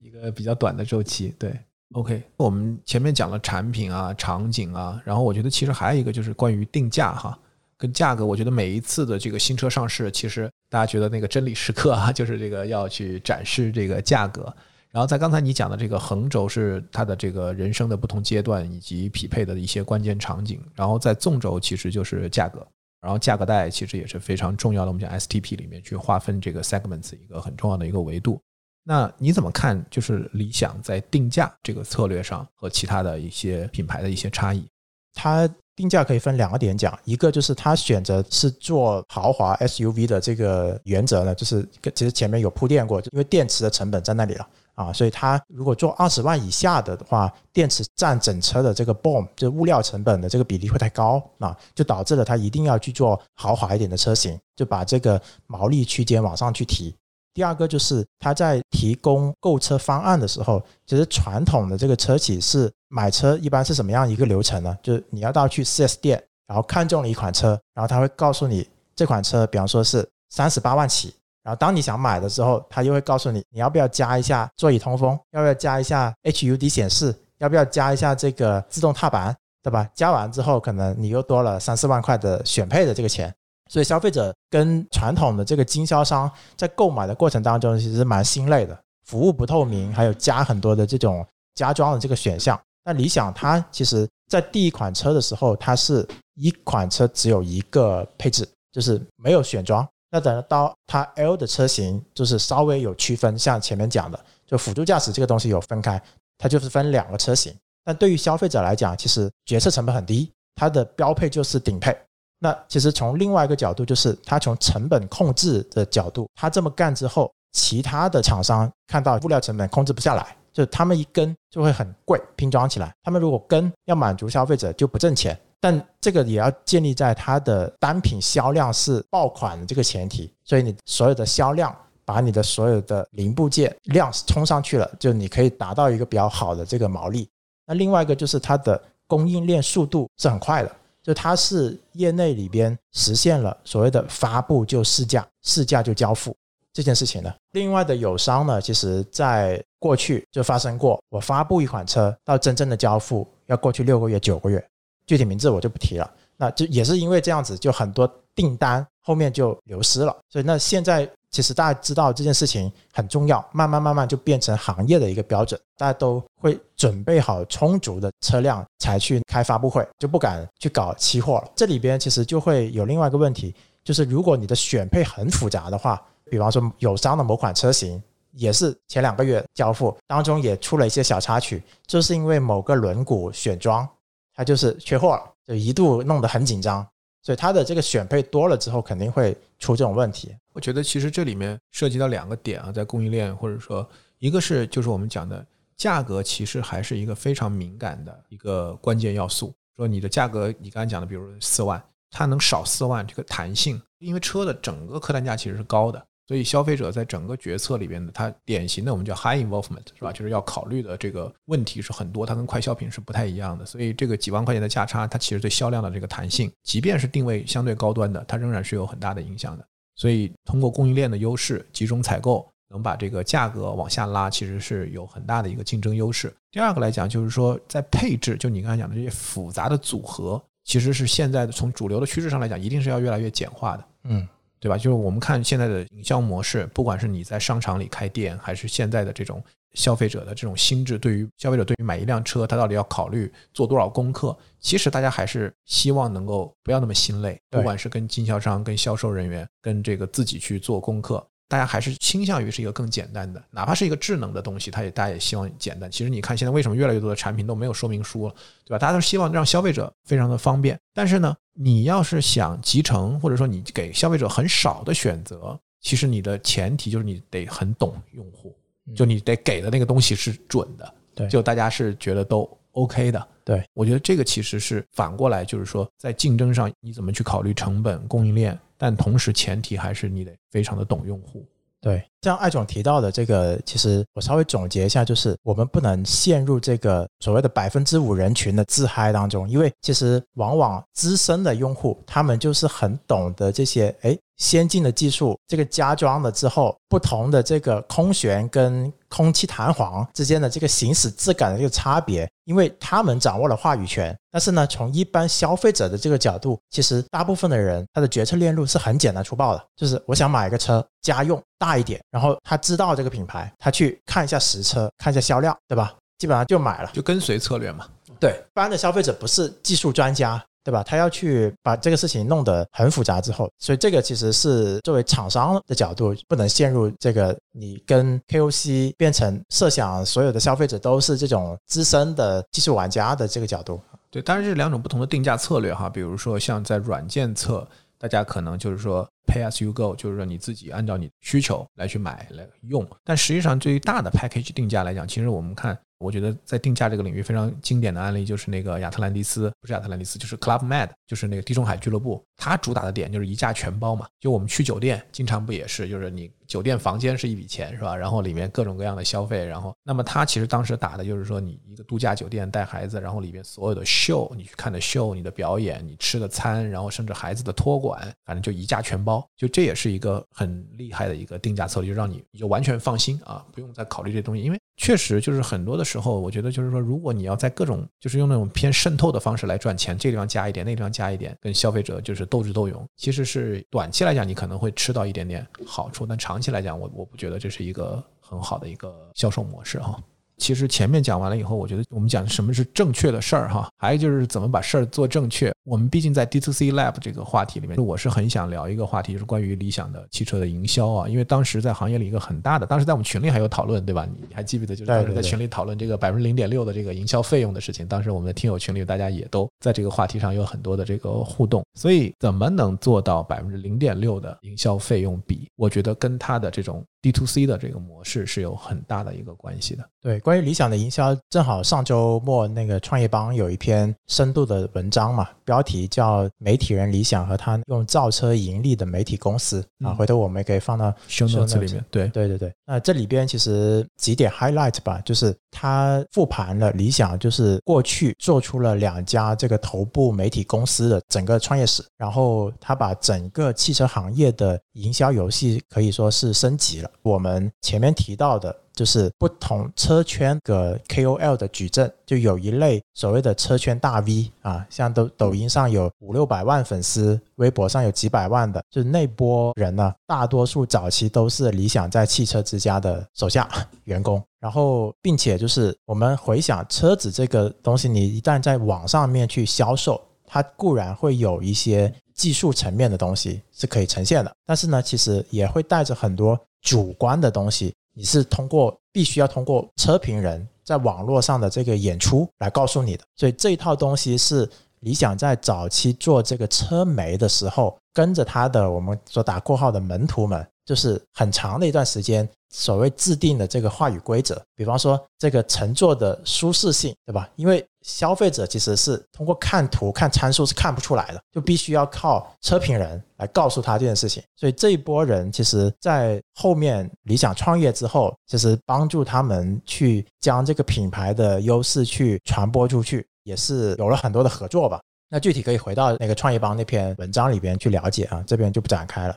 [0.00, 1.34] 一个比较短的周期。
[1.38, 1.58] 对
[1.92, 7.38] ，OK，我们前面讲了产品啊、场景啊，然后我觉得其实还有一个就是关于定价哈，
[7.78, 8.24] 跟价格。
[8.24, 14.54] 我觉得每一次的这个新车上市，其实大家觉得那个真理时刻啊， 就是这个要去展示这个价格。
[14.90, 22.66] 然后在刚才你讲的这个横轴是它的这个人生的不同阶段以及匹配的一些关键场景，然后在纵轴其实就是价格。
[23.02, 28.40] 然后价格带其实也是非常重要的，我们讲 STP 里面去划分这个 segments 一个很重要的一个维度。
[28.82, 29.84] 那你怎么看？
[29.90, 34.66] 就是理想在定价这个策略上和其他的一些品牌的一些差异？
[35.12, 56.94] 它定价可以分两个点讲，一个就是它选择是做豪华 SUV 的这个原则呢，就是其实前面有铺垫过，因为电池的成本在那里了啊，所以它如果做二十万以下的话，电池占整车的这个 BOM 就物料成本的这个比例会太高啊，就导致了它一定要去做豪华一点的车型，就把这个毛利区间往上去提。
[57.34, 64.76] 第二个就是它在提供购车方案的时候，其实传统的这个车企是买车一般是什么样一个流程呢？
[64.82, 79.88] 就是你要到去 4S 店，然后看中了一款车，然后他会告诉你这款车，比方说是三十八万起，然后当你想买的时候，他又会告诉你你要不要加一下座椅通风，要不要加一下 HUD 显示，要不要加一下这个自动踏板对吧？
[79.94, 83.34] 加完之后，可能你又多了三四万块的选配的这个钱，
[83.68, 91.26] 所以消费者跟传统的这个经销商在购买的过程当中，其实蛮心累的，服务不透明，还有加很多的这种
[91.56, 92.56] 加装的这个选项。
[92.86, 99.86] 那理想它其实在第一款车的时候，它是一款车只有一个配置，就是没有选装。
[100.08, 106.00] 那等到它 L 的车型，就是稍微有区分，像前面讲的，就辅助驾驶这个东西有分开，
[106.38, 107.52] 它就是分两个车型。
[107.84, 111.96] 但对于消费者来讲，其实决策成本很低，它的标配就是顶配。
[112.38, 122.90] 那其实从另外一个角度，就是它从成本控制的角度，它这么干之后，其他的厂商看到物料成本控制不下来，就他们一跟就会很贵，拼装起来。
[123.02, 130.32] 他们如果跟要满足消费者就不挣钱，但这个也要建立在它的单品销量是爆款的这个前提。
[130.44, 131.76] 所以你所有的销量，
[132.06, 137.28] 把你的所有的零部件量冲上去了，就你可以达到一个比较好的这个毛利。
[137.66, 146.34] 那另外一个就是它的供应链速度是很快的，就它是业内里边实现了所谓的发布就试驾，试驾就交付
[146.72, 147.34] 这件事情的。
[147.52, 154.64] 另外的友商呢，其实在过去就发生过，我发布一款车到真正的交付要过去六个月、九个月，
[155.06, 156.10] 具体名字我就不提了。
[156.36, 160.14] 那就也是因为这样子，就很多订单后面就流失了。
[160.28, 161.08] 所以那现在。
[161.32, 171.50] 其实大家知道这件事情很重要，慢慢慢慢就变成行业的一个标准，大家都会准备好充足的车辆才去开发布会，就不敢去搞期货了。
[171.54, 178.02] 这里边其实就会有另外一个问题，就是如果你的选配很复杂的话，比方说友商的某款车型
[178.36, 183.88] 也是前两个月交付当中也出了一些小插曲，就是因为某个轮毂选装
[184.34, 186.86] 它就是缺货了，就一度弄得很紧张。
[187.22, 190.36] 所以它的这个选配多了之后，肯定会出这种问题。
[190.52, 195.44] 我觉得其实这里面涉及到两个点啊，在供应链或者说一个是就是我们讲的
[195.76, 199.52] 价格，其实还是一个非常敏感的一个关键要素。
[199.74, 206.06] 说你的价格，你刚才讲的，比如四万，它能少四万，这个弹性，因为车的整个客单价其实是高的。
[206.26, 210.12] 所以消费者在整个决策里边的，它典型的我们叫 high involvement 是吧？
[210.12, 213.64] 就是要考虑的这个问题是很多，它跟快消品是不太一样的。
[213.64, 219.64] 所以这个几万块钱的价差，它其实对销量的这个弹性，即便是定位相对高端的，它仍然是有很大的影响的。
[219.94, 226.34] 所以通过供应链的优势，集中采购，能把这个价格往下拉，其实是有很大的一个竞争优势。
[226.50, 233.84] 第二个来讲，就是说在配置，就你刚才讲的这些复杂的组合，其实是现在的从主流的趋势上来讲，一定是要越来越简化的。
[234.04, 234.26] 嗯。
[234.66, 234.76] 对吧？
[234.76, 239.40] 就是我们看现在的营销模式，不管是你在商场里开店，还是现在的这种
[239.74, 244.36] 消费者的这种心智，对于消费者对于买一辆车，他到底要考虑做多少功课？
[244.58, 251.24] 其实大家还是希望能够不要那么心累，不管是跟经销商、跟销售人员、跟这个自己去做功课。
[251.48, 255.90] 大家还是倾向于是一个更简单的，哪怕是一个智能的东西，它也大家也希望简单。
[255.90, 258.34] 其实你看现在为什么越来越多的产品都没有说明书了，
[258.64, 258.78] 对吧？
[258.78, 260.78] 大家都希望让消费者非常的方便。
[260.92, 268.52] 但是呢，你要是想集成，或者说你给消费者很少的选择，其实你的前提就是你得很懂用户，
[268.94, 273.28] 就你得给的那个东西是准的，对，就大家是觉得都 OK 的。
[273.44, 278.58] 对我觉得这个其实是反过来，就是说在竞争上你怎么去考虑成本、供应链。
[278.78, 281.44] 但同时，前提还是你得非常的懂用户。
[281.80, 294.18] 对，像艾总提到的这个，其实我稍微总结一下，就是我们不能陷入这个所谓的百分之五人群的自嗨当中，因为其实往往资深的用户，他们就是很懂得这些，哎。
[294.36, 304.16] 先进的技术，这个加装了之后，不同的这个空悬跟空气弹簧之间的这个行驶质感的这个差别，因为他们掌握了话语权。
[304.30, 315.94] 但是呢，从一般消费者的这个角度，其实大部分的人他的决策链路是很简单粗暴的，就是我想买一个车，家用大一点，然后他知道这个品牌，他去看一下实车，看一下销量，对吧？
[316.18, 317.86] 基本上就买了，就跟随策略嘛。
[318.18, 320.42] 对，一般的消费者不是技术专家。
[320.66, 320.82] 对吧？
[320.82, 333.80] 他要去把这个事情弄得很复杂之后，所以这个其实是作为厂商的角度，不能陷入这个你跟 KOC 变成设想所有的消费者都是这种资深的技术玩家的这个角度。
[334.10, 335.88] 对，当然是两种不同的定价策略哈。
[335.88, 337.64] 比如说像在软件侧，
[337.96, 342.84] 大家可能就是说 Pay as you go，就是说你自己按照你需求来去买来用。
[343.04, 345.78] 但实际上对于大的 package 定价来讲，其实我们看。
[345.98, 352.22] 我觉得在定价这个领域非常经典的案例就是那个亚特兰蒂斯，不是亚特兰蒂斯，就是 Club Med，就是那个地中海俱乐部。
[352.36, 354.06] 它主打的点就是一价全包嘛。
[354.20, 357.96] 就我们去酒店，经常不也是，就是你酒店房间是一笔钱，是吧？
[357.96, 369.26] 然后里面各种各样的消费，然后那么它其实当时打的就是说，你一个度假酒店带孩子，然后里面所有的秀，你去看的秀，你的表演，你吃的餐，然后甚至孩子的托管，反正就一价全包。
[369.34, 389.98] 就这也是一个很厉害的一个定价策略，就让你你就完全放心啊，不用再考虑这东西，因为确实就是很多的时候，我觉得就是说，如果你要在各种就是用那种偏渗透的方式来赚钱，这地方加一点，那地方加一点，跟消费者就是斗智斗勇，其实是短期来讲你可能会吃到一点点好处，但长期来讲，我我不觉得这是一个很好的一个销售模式哈。
[390.38, 395.52] 其实前面讲完了以后，我觉得我们讲什么是正确的事儿哈，还有就是怎么把事儿做正确。
[395.64, 401.08] 我们毕竟在 D to C Lab 这个话题里面，我是很想聊一个话题，就是关于理想的汽车的营销啊。
[401.08, 404.06] 因为当时在行业里一个很大的，当时在我们群里还有讨论，对吧？
[404.06, 404.76] 你还记不记得？
[404.76, 407.86] 就是当时在群里讨论这个百分之零点六的这个营销费用的事情。
[407.86, 411.64] 当时我们的听友群里大家也都在这个话题上有很多的这个互动。
[411.74, 415.48] 所以怎么能做到百分之零点六的营销费用比？
[415.56, 419.84] 我觉得跟它的这种 D to C 的这个模式是有很大的一个关系的。
[420.00, 426.28] 对，关于理想的营销，正好上周末那个创业邦有一篇深度的文章嘛，标题叫。
[426.38, 431.84] 媒体人理想和他用造车盈利的媒体公司啊，回头我们也可以放到 show notes 里面。
[431.90, 446.90] 对对对对，那这里边其实几点 highlight 吧，就是他复盘了理想，就是过去做出了两家这个头部媒体公司的整个创业史，然后他把整个汽车行业的营销游戏可以说是升级了。
[447.02, 448.54] 我们前面提到的。
[448.76, 463.48] 就是不同车圈的 KOL 的矩阵，就有一类所谓的车圈大 V 啊，像抖抖音上有五六百万粉丝，微博上有几百万的，就是那波人呢，大多数早期都是理想在汽车之家的手下
[463.84, 464.22] 员工。
[464.40, 477.72] 然后，并且就是我们回想车子这个东西，你一旦在网上面去销售，它固然会有一些技术层面的东西是可以呈现的，但是呢，其实也会带着很多主观的东西。
[477.94, 484.46] 你是通过必须要通过车评人在网络上的这个演出来告诉你的，所以这一套东西是
[484.80, 492.28] 理想在早期做这个车媒的时候，跟着他的我们所打括号的门徒们，就是很长的一段时间。
[492.50, 497.28] 所谓制定的这个话语规则，比方说这个乘坐的舒适性，对吧？
[497.36, 504.22] 因为消费者其实是通过看图、看参数是看不出来的，就必须要靠车评人来告诉他这件事情。
[504.36, 514.80] 所以这一波人其实，在后面理想创业之后，其实帮助他们去将这个品牌的优势去传播出去，也是有了很多的合作吧。
[515.08, 519.14] 那具体可以回到那个创业邦那篇文章里边去了解啊，这边就不展开了。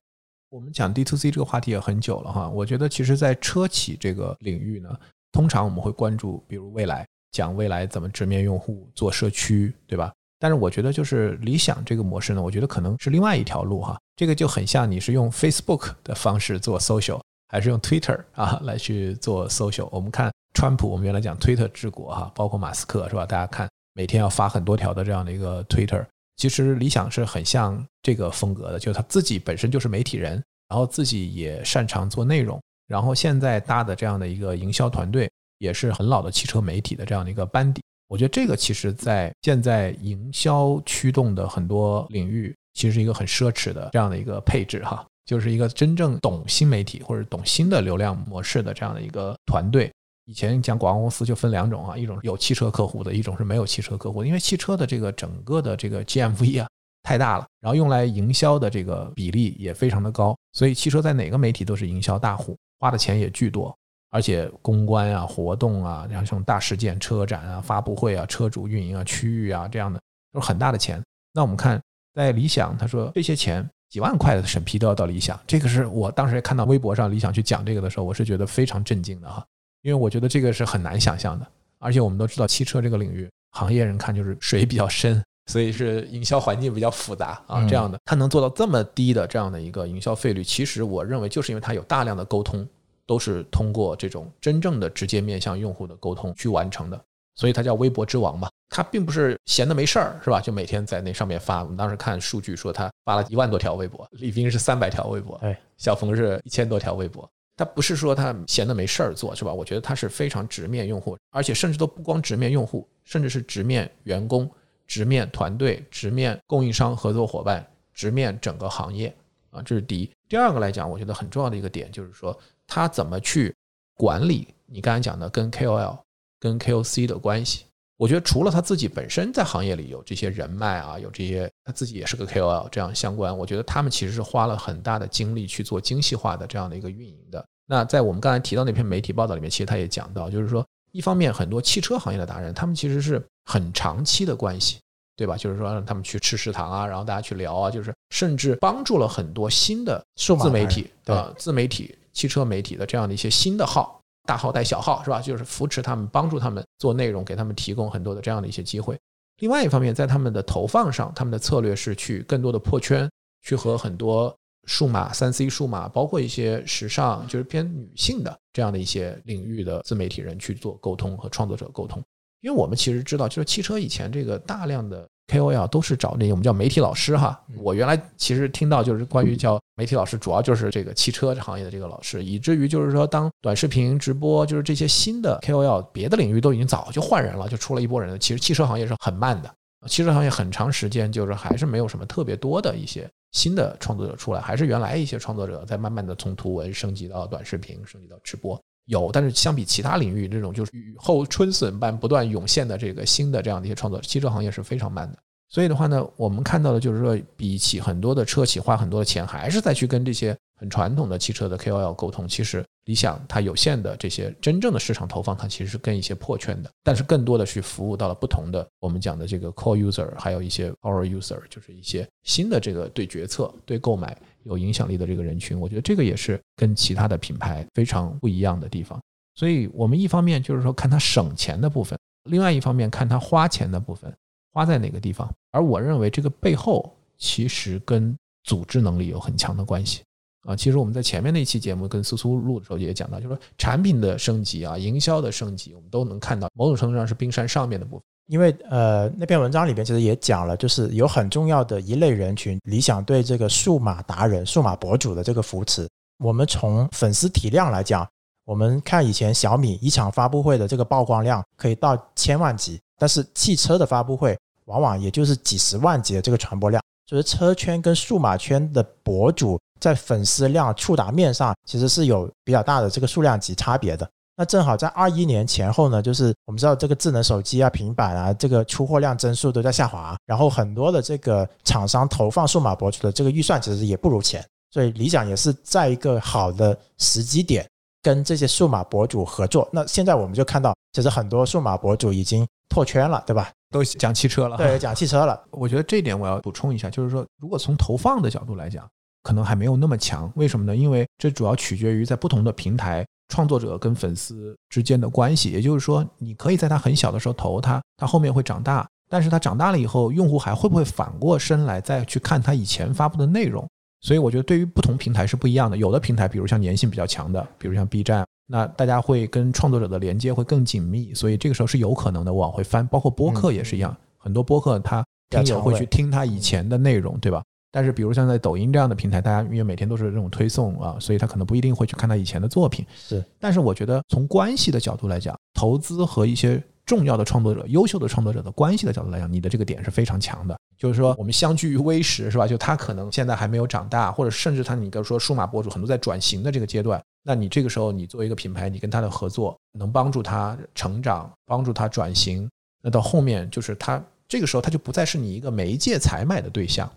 [0.50, 4.90] 我们讲 D to C 这个话题也很久了哈，我觉得其实，在车企这个领域呢，
[5.32, 10.12] 通常我们会关注，比如未来讲未来怎么直面用户做社区，对吧？
[10.40, 14.00] 但是我觉得就是理想这个模式呢，我觉得可能是另外一条路哈。
[14.16, 19.88] 这个就很像你是用 Facebook 的方式做 social，还是用 Twitter 啊来去做 social。
[19.92, 23.24] 我们看川普，我们原来讲 Twitter 治国哈，包括马斯克是吧？
[23.24, 26.04] 大家看每天要发很多条的这样的一个 Twitter。
[26.40, 37.82] 其实理想是很像这个风格的，就是他自己本身就是媒体人，然后自己也擅长做内容，然后现在搭的这样的一个营销团队也是很老的汽车媒体的这样的一个班底。
[38.08, 49.92] 我觉得这个其实在现在营销驱动的很多领域，其实是一个很奢侈的这样的一个配置哈，就是一个真正懂新媒体或者懂新的流量模式的这样的一个团队。
[50.30, 54.24] 以前讲广告公司就分两种啊，一种有汽车客户的，一种是没有汽车客户。
[54.24, 56.70] 因为汽车的这个整个的这个 GMV 啊
[57.02, 63.76] 太大了，然后用来营销的这个比例也非常的高，所以汽车在哪个媒体都是营销大户，花的钱也巨多，
[64.12, 70.00] 而且公关啊、活动啊，像这种大事件、车展啊、发布会啊、车主运营啊、区域啊这样的
[70.32, 71.04] 都是很大的钱。
[71.34, 71.82] 那我们看
[72.14, 79.44] 在理想，他说这些钱几万块的审批都要到理想，这个是我当时看到微博上理想去讲这个的时候，我是觉得非常震惊的哈。
[79.82, 81.48] 因为我觉得这个是很难想象的，
[81.80, 87.66] 而且我们都知道汽车这个领域，行业人看就是水比较深，所以是营销环境比较复杂啊。
[87.68, 92.68] 这样的，它能做到这么低的这样的一个营销费率，其实我认为就是因为它有大量的沟通，
[93.06, 97.02] 都是通过这种真正的直接面向用户的沟通去完成的，
[97.36, 98.50] 所以它叫微博之王嘛。
[98.72, 100.40] 它并不是闲的没事儿，是吧？
[100.40, 101.64] 就每天在那上面发。
[101.64, 107.28] 我们当时看数据说，他发了一万多条微博，李斌是三百条微博，哎，小冯是一千多条微博。
[107.60, 109.54] 他不是说他闲的没事儿做，是吧？
[109.54, 114.50] 我觉得他是非常直面用户，而且甚至都不光直面用户，甚至是直面员工、
[114.88, 119.14] 直面团队、直面供应商、合作伙伴、直面整个行业
[119.52, 120.10] 啊，这是第一。
[120.30, 122.34] 第二个来讲，我觉得很重要的一个点就是说，
[122.66, 123.54] 他怎么去
[123.94, 126.00] 管理你刚才讲的跟 KOL、
[126.40, 127.66] 跟 KOC 的关系。
[128.00, 137.46] 我觉得除了他自己本身在行业里有这些人脉啊，有这些他自己也是个 KOL 这样相关，我觉得他们其实是花了很大的精力去做精细化的这样的一个运营的。
[137.66, 144.80] 那在我们刚才提到那篇媒体报道里面，其实他也讲到，就是说一方面很多汽车行业的达人，他们其实是很长期的关系，
[145.18, 145.36] 对吧？
[145.36, 153.99] 就是说让他们去吃食堂啊，然后大家去聊啊，就是甚至帮助了很多新的自媒体对啊、自媒体、汽车媒体的这样的一些新的号，
[154.30, 155.20] 大号带小号是吧？
[155.20, 158.96] 就是扶持他们，帮助他们做内容，给他们提供很多的这样的一些机会。
[159.40, 163.10] 另外一方面，在他们的投放上，他们的策略是去更多的破圈，
[163.42, 164.32] 去和很多
[164.66, 172.00] 数码、三 C 数码，包括一些时尚，就是偏女性的这样的一些领域的自媒体人去做沟通和创作者沟通。
[172.42, 177.40] 因为我们其实知道，就是汽车以前这个大量的 KOL 都是找那些我们叫媒体老师哈。
[177.58, 188.18] 我原来其实听到就是关于叫媒体老师，主要就是这个汽车行业的这个老师，以至于就是说，当短视频直播，就是这些新的 KOL，别的领域都已经早就换人了，就出了一波人了。
[188.18, 189.54] 其实汽车行业是很慢的，
[189.88, 198.60] 汽车行业很长时间就是还是没有什么特别多的一些新的创作者出来，还是原来一些创作者在慢慢的从图文升级到短视频，升级到直播。
[198.90, 205.18] 有，但是相比其他领域，这种就是雨后春笋般不断涌现的这个新的这样的一些创作，汽车行业是非常慢的。
[205.48, 212.28] 所以的话呢，我们看到的就是说，比起很多的车企花很多的钱，还是在去跟这些很传统的汽车的 KOL 沟通。
[212.28, 225.60] 其实理想它有限的这些真正的市场投放，它其实是跟一些破圈的，但是更多的去服务到了不同的我们讲的这个 core user，还有一些 power user，就是一些新的这个对决策、对购买有影响力的这个人群。
[225.60, 229.00] 我觉得这个也是跟其他的品牌非常不一样的地方。
[229.36, 231.98] 所以我们一方面就是说看它省钱的部分，
[232.30, 234.14] 另外一方面看它花钱的部分
[234.52, 235.34] 花在哪个地方。
[235.52, 240.02] 而我认为这个背后其实跟组织能力有很强的关系
[240.42, 240.56] 啊。
[240.56, 248.04] 其实我们在前面那期节目跟苏苏录的时候也讲到，就是说产品的升级啊、营销的升级，我们都能看到某种程度上是冰山上面的部分。
[248.30, 255.90] 因为呃，那篇文章里边其实也讲了，就是有很重要的一类人群，理想对这个数码达人、数码博主的这个扶持。
[256.24, 258.08] 我们从粉丝体量来讲，
[258.46, 274.08] 我们看以前小米一场发布会的这个曝光量可以到千万级，但是汽车的发布会往往也就是几十万级的这个传播量，就是车圈跟数码圈的博主在粉丝量触达面上其实是有比较大的这个数量级差别的。
[274.40, 287.70] 那正好在二一年前后呢，就是我们知道这个智能手机啊、平板啊，这个出货量增速都在下滑，然后很多的这个厂商投放数码博主的这个预算其实也不如前，所以理想也是在一个好的时机点
[288.02, 289.68] 跟这些数码博主合作。
[289.74, 293.52] 那现在我们就看到，其实很多数码博主已经拓圈了，对吧？
[293.70, 295.38] 都讲汽车了，对， 讲汽车了。
[295.52, 298.88] 我觉得这一点我要补充一下，就是说，如果从投放的角度来讲，
[299.22, 300.32] 可能还没有那么强。
[300.38, 300.74] 为什么呢？
[300.74, 305.50] 因为这主要取决于在不同的平台，创作者跟粉丝之间的关系。
[305.52, 313.66] 也就是说，你可以在他很小的时候投他，他后面会长大，但是他长大了以后，用户还会不会反过身来再去看他以前发布的内容？
[314.02, 315.76] 所以我觉得对于不同平台是不一样的。
[315.76, 322.88] 有的平台，比如像粘性比较强的，比如像 B 站，那大家会跟创作者的连接会更紧密，所以这个时候是有可能的往回翻。
[322.88, 327.44] 包括播客也是一样，很多播客他听友会去听他以前的内容，对吧？
[327.72, 332.86] 但是比如像在抖音这样的平台，大家因为每天都是这种推送啊，所以他可能不一定会去看他以前的作品。
[332.96, 340.58] 是，但是我觉得从关系的角度来讲，投资和一些重要的创作者、优秀的创作者的关系的角度来讲，你的这个点是非常强的。
[340.78, 342.48] 就是说，我们相距于微时，是吧？
[342.48, 352.50] 就他可能现在还没有长大，或者甚至他，你比如说数码博主很多在转型的这个阶段，那你这个时候你作为一个品牌，你跟他的合作能帮助他成长，帮助他转型，
[352.82, 356.90] 那到后面就是他这个时候他就不再是你一个媒介采买的对象，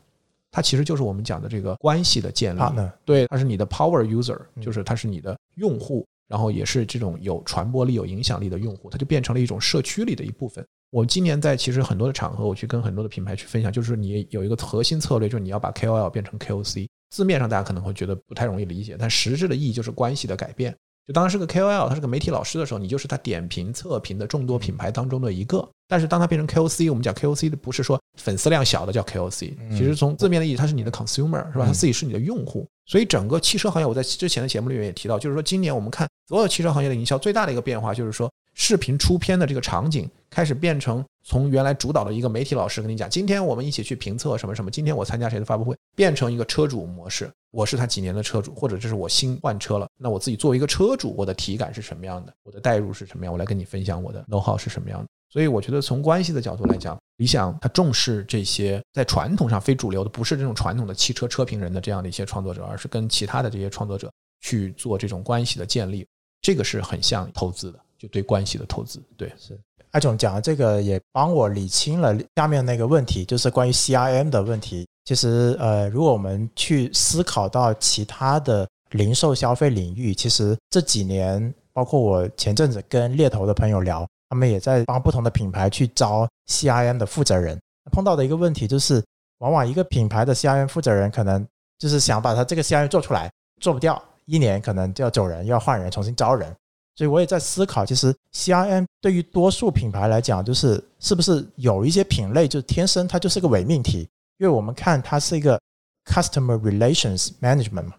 [0.53, 2.61] 他其实就是我们讲的这个关系的建立。
[3.05, 6.07] 对，它是你的 power user，就是它是你的用户。
[6.29, 10.67] 然后也是这种有传播力、有影响力的用户，它就变成了一种社区里的一部分。
[10.89, 16.89] 我今年在其实很多的场合，我去跟很多的品牌去分享，就是你有一个核心策略，就是你要把 KOL 变成 KOC。
[17.11, 20.75] 字面上大家可能会觉得不太容易理解，但实质的意义就是关系的改变。
[21.07, 25.69] 就当他是个 KOL，他是个媒体老师的时候，你就是他点评测评的众多品牌当中的一个。
[25.89, 31.67] 但是当他变成 KOC，我们讲 KOC 的不是说粉丝量小的叫 KOC，其实从字面的意义，他是你的 consumer 是吧？
[31.67, 32.67] 他自己是你的用户。
[32.87, 55.07] 所以整个汽车行业，我在之前的节目里面也提到，就是说今年我们看所有汽车行业的营销最大的一个变化，就是说视频出片的这个场景开始变成从原来主导的一个媒体老师跟你讲，今天我们一起去评测什么什么，今天我参加谁的发布会，变成一个车主模式，我是他几年的车主，或者这是我新换车了，那我自己作为一个车主，我的体感是什么样的，我的代入是什么样，我来跟你分享我的 know how 是什么样的。
[55.31, 66.07] 所以我觉得从关系的角度来讲，理想它重视这些在传统上非主流的，不是这种传统的汽车车评人的这样的一些创作者，而是跟其他的这些创作者去做这种关系的建立，
[66.43, 69.01] 这个是很像投资的，就对关系的投资。
[69.17, 69.57] 对，是
[69.93, 74.85] 艾总讲的这个也帮我理清了下面那个问题，就是关于 CRM 的问题。
[75.05, 84.05] 其实呃，如果我们去思考到其他的零售消费领域，其实这几年，包括我前阵子跟猎头的朋友聊。
[84.29, 87.61] 他们也在帮不同的品牌去招 CRM 的负责人。
[87.91, 89.05] 碰到的一个问题就是，
[89.41, 91.47] 往往一个品牌的 CRM 负责人可能
[91.79, 93.31] 就是想把他这个 CRM 做出来，
[93.61, 96.51] 做不掉，一年可能就要走人，要换人，重新招人。
[96.95, 104.01] 所以我也在思考，其实 CRM 对于多数品牌来讲，就是是不是有一些品类，就天生它就是个伪命题，
[104.39, 105.59] 因为我们看它是一个
[106.05, 107.95] customer relations management 嘛，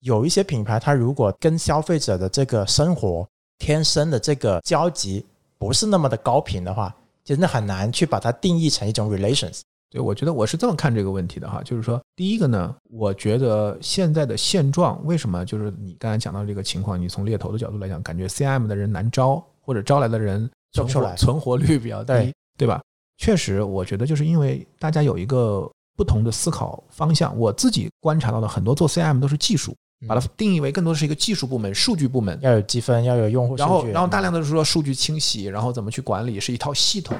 [0.00, 3.28] 有一些品牌它如果跟消费者的这个生活
[3.58, 5.24] 天生的这个交集
[5.56, 6.92] 不是那么的高频的话，
[7.24, 9.60] 其实那很难去把它定义成一种 relations。
[9.92, 22.80] 对，我觉得我是这么看这个问题的哈，就是说，第一个呢，我觉得现在的现状为什么就是你刚才讲到这个情况，你从猎头的角度来讲，感觉 CM 的人难招，或者招来的人存活存活率比较低，对吧？
[23.18, 27.38] 确实，我觉得就是因为大家有一个不同的思考方向。
[27.38, 29.76] 我自己观察到的很多做 CM 都是技术，
[30.08, 37.14] 把它定义为更多的是一个技术部门、数据部门，要有积分，要有用户，然后然后大量的说数据清洗，然后怎么去管理，是一套系统。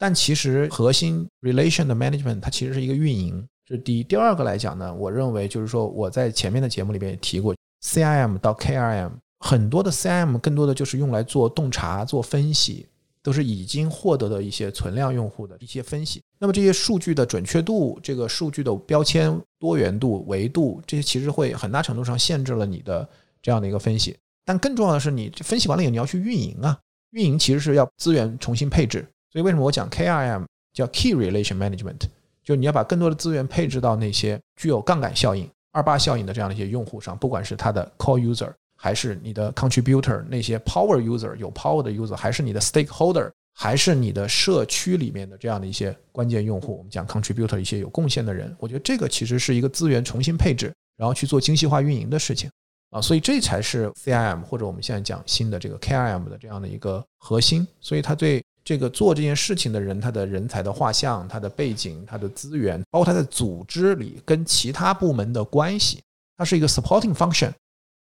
[0.00, 4.02] 但其实核心 relation 的 management 它其实是一个运营，这是第一。
[4.02, 12.86] 第二个来讲呢，我认为就是说我在前面的节目里边也提过，CIM 到 KRM 很多的 CIM 更多的就是用来做洞察、做分析，
[13.22, 16.22] 都是已经获得的一些存量用户的一些分析。
[16.38, 23.06] 那么这些数据的准确度、这个数据的标签多元度、维度，这些其实会很大程度上限制了你的
[23.42, 24.16] 这样的一个分析。
[24.46, 26.78] 但更重要的是，你分析完了以后，你要去运营啊，
[27.10, 29.06] 运营其实是要资源重新配置。
[29.32, 32.00] 所以为什么我讲 KRM 叫 Key Relation Management，
[32.42, 52.50] 就你要把更多的资源配置到那些具有杠杆效应、二八效应的这样的一些用户上，不管是他的 Core User，还是你的 Contributor 那些 Power User 有 Power 的 User，还是你的 Stakeholder，还是你的社区里面的这样的一些关键用户，我们讲 Contributor 一些有贡献的人，我觉得这个其实是一个资源重新配置，然后去做精细化运营的事情
[52.90, 58.42] 啊，所以这才是 CIM 或者我们现在讲新的这个 KRM 的这样的一个核心，所以它对。
[58.70, 66.00] 这个做这件事情的人，他的人才的画像、他的背景、他的资源，包括他在组织里跟其他部门的关系，
[66.36, 67.50] 他是一个 supporting function，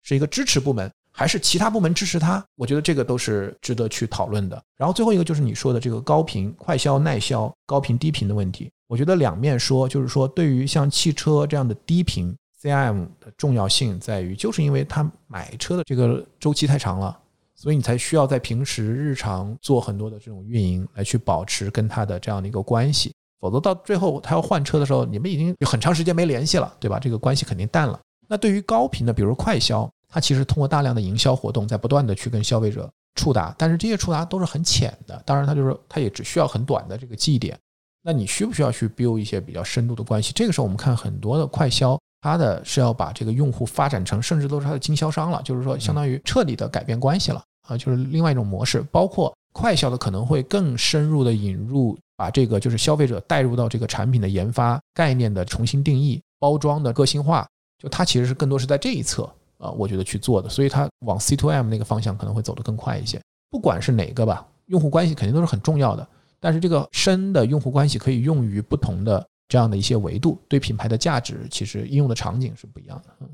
[0.04, 2.40] 是一个支持部门，还是其他部门支持他？
[2.54, 4.62] 我觉得这个都是值得去讨论的。
[4.76, 12.32] 然后最后一个就是你说的这个高频快消耐销、高频低频的问题，我觉得两面说，就是说对于像汽车这样的低频
[12.62, 17.18] CIM 的重要性在于，就是因为他买车的这个周期太长了。
[17.62, 26.98] 所以你才需要在平时日常做很多的这种运营，来去保持跟他的这样的一个关系，否则到最后他要换车的时候，你们已经有很长时间没联系了，对吧？
[26.98, 27.96] 这个关系肯定淡了。
[28.26, 37.56] 那对于高频的，比如快销，它其实通过大量的营销活动，在不断的去跟消费者触达，但是这些触达都是很浅的，当然它就是它也只需要很短的这个记忆点。
[38.02, 40.32] 那你需不需要去 build 一些比较深度的关系？
[40.32, 41.96] 这个时候我们看很多的快销。
[42.24, 48.82] 它的是要把这个用户发展成，甚至都是它的经销商了，就是说相当于彻底的改变关系了啊，就是另外一种模式。
[48.90, 57.46] 包括快销的可能会更深入的引入，把这个就是消费者带入到这个产品的研发概念的重新定义、包装的个性化，
[57.78, 59.24] 就它其实是更多是在这一侧
[59.58, 63.20] 啊，我觉得去做的，所以它往 C to M 那个方向可能会走得更快一些。
[63.50, 66.06] 不管是哪个吧，用户关系肯定都是很重要的，
[66.40, 69.26] 但是这个深的用户关系可以用于不同的。
[69.48, 73.10] 这样的一些维度对品牌的价值，其实应用的场景是不一样的。
[73.20, 73.28] 嗯，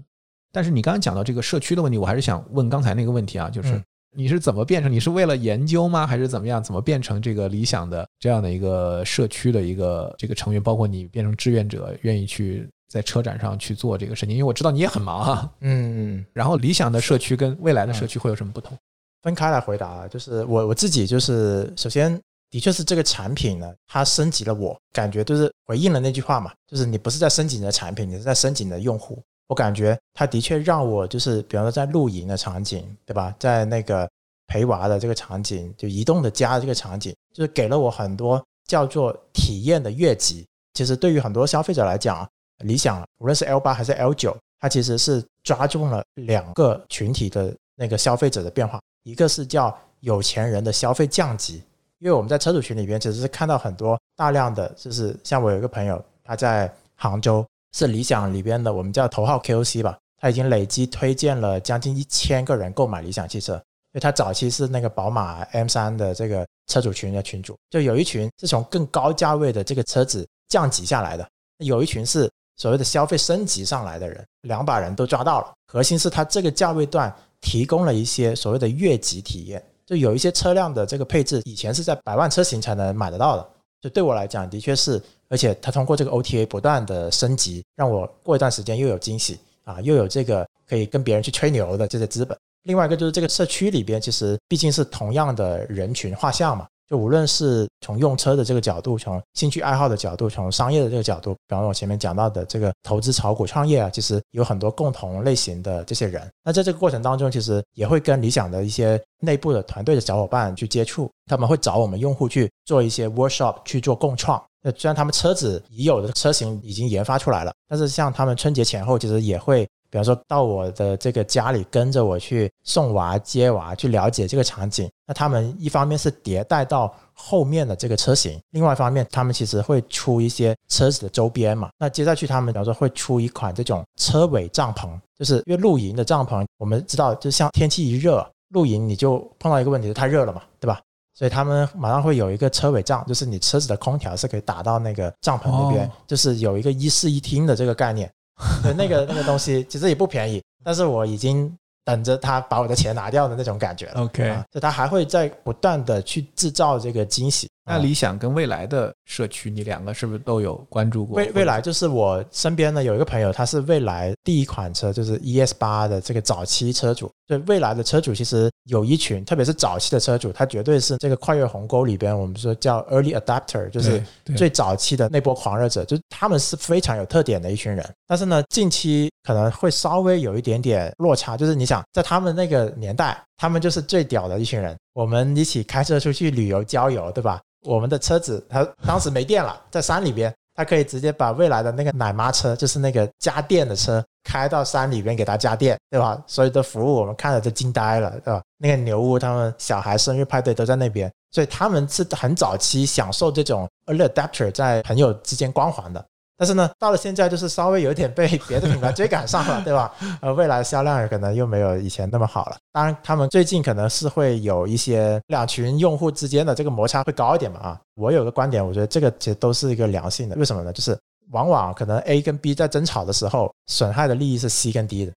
[0.51, 3.81] 但是你刚刚讲到这个社区的问题，我还是想问刚才那个问题啊，就是
[4.16, 4.90] 你是怎么变成？
[4.90, 6.06] 你是为了研究吗？
[6.06, 6.62] 还是怎么样？
[6.62, 10.62] 怎么变成这个理想的这样的一个社区的一个这个成员？
[10.62, 14.34] 包括你变成志愿者，愿意去在车展上去做这个事情？
[14.34, 15.52] 因为我知道你也很忙啊。
[15.61, 16.24] 嗯。
[16.32, 18.76] 然后理想的社区跟未来的社区会有什么不同？
[19.22, 22.20] 分开来回答，就是我我自己就是首先。
[22.50, 29.22] 的确是这个产品呢，它升级了，我感觉就是回应了那句话嘛，就是你不是在升级你的产品，你是在升级你的用户。
[29.49, 33.34] 我感觉它的确让我就是，比方说在露营的场景，对吧？
[33.38, 34.09] 在那个
[34.46, 40.46] 陪娃的这个场景，就移动的家这个场景，就是给了我很多叫做体验的越级。
[40.74, 42.28] 其实对于很多消费者来讲，
[42.64, 51.62] 理想无论是 L 八还是 L 九，它其实是抓中了两个群体的那个消费者的变化，一个是叫有钱人的消费降级。
[51.99, 63.54] 因为我们在车主群里边，其实是看到很多大量的，就是像我有一个朋友，他在杭州是理想里边的，我们叫头号 KOC 吧，他已经累计推荐了将近一千个人购买理想汽车。
[63.54, 71.26] 因为他早期是那个宝马 M3 的这个车主群的群主，就有一群是从更高价位的这个车子降级下来的，
[71.58, 75.53] 有一群是所谓的消费升级上来的人，两把人都抓到了。
[75.72, 79.64] 核心是他这个价位段提供了一些所谓的越级体验。
[79.86, 83.50] 就有一些车辆的这个配置，以前是在百万车型才能买得到的。
[83.80, 92.37] 就对我来讲，的确是，而且它通过这个 OTA 不断的升级，让我过一段时间又有惊喜啊，又有这个可以跟别人去吹牛的这些资本。
[92.64, 106.29] 另外一个就是这个社区里边，其实毕竟是同样的人群画像嘛，就无论是从用车的这个角度，从兴趣爱好的角度，从商业的这个角度，比方我前面讲到的这个投资炒股创业啊，其实有很多共同类型的这些人。
[106.45, 114.42] 那在这个过程当中，其实也会跟理想的一些内部的团队的小伙伴去接触，他们会找我们用户去做一些 workshop 去做共创。
[114.63, 119.67] 那虽然他们车子已有的车型已经研发出来了，但是像他们春节前后，其实也会。
[119.91, 124.87] 比方说到我的这个家里跟着我去送娃接娃，去了解这个场景。
[125.07, 131.71] 那他们一方面是迭代到后面的这个车型，另外一方面他们其实会出一些车子的周边嘛。
[131.79, 140.83] 那接下去他们比方说会出一款这种车尾帐篷，就是因为露营的帐篷，我们知道就像天气一热，露营你就碰到一个问题，太热了嘛，对吧？
[141.18, 148.08] 所以他们马上会有一个车尾帐，就是你车子的空调是可以打到那个帐篷那边，就是有一个一室一厅的这个概念。
[148.62, 151.53] 对，那个那个东西其实也不便宜，但是我已经
[151.84, 154.03] 等着他把我的钱拿掉的那种感觉了。
[154.03, 157.49] OK，就他还会在不断的去制造这个惊喜。
[157.68, 161.16] 那理想跟未来的社区，你两个是不是都有关注过？
[161.16, 167.11] 未未来就是我身边呢有一个朋友，他是未来第一款车，就是 ES 八的这个早期车主。
[167.26, 174.03] 对未来的车主，其实有一群，特别是早期的车主，他绝对是这个跨越鸿沟里边，我们说叫 early adapter，就是
[174.34, 177.86] 最早期的那波狂热者，就他们是非常有特点的一群人。
[178.07, 187.40] 但是呢，近期可能会稍微有一点点落差，就是你想在他们那个年代，他们就是最屌的一群人，我们一起开车出去旅游郊游，对吧？
[187.62, 196.20] 我们的车子，他当时没电了， 在山里边，他可以直接把未来的那个奶妈车，就是那个加电的车，开到山里边给他加电，对吧？
[196.26, 198.42] 所有的服务我们看了就惊呆了，对吧？
[198.58, 206.04] 那个牛屋，他们小孩生日派对都在那边，所以他们是很早期享受这种 early adapter 在朋友之间光环的。
[206.38, 209.92] 但是呢，到了现在就是稍微有点被别的品牌追赶上了，对吧？
[210.22, 212.56] 呃，未来销量可能又没有以前那么好了。
[212.72, 217.80] 当然，他们最近可能是会有一些两群用户之间的这个摩擦会高一点嘛啊。
[217.96, 220.36] 我有个观点，我觉得这个其实都是一个良性的。
[220.36, 220.72] 为什么呢？
[220.72, 220.96] 就是
[221.32, 225.12] 往往可能 A 跟 B 在争吵的时候，损害的利益是 C 跟 D 的。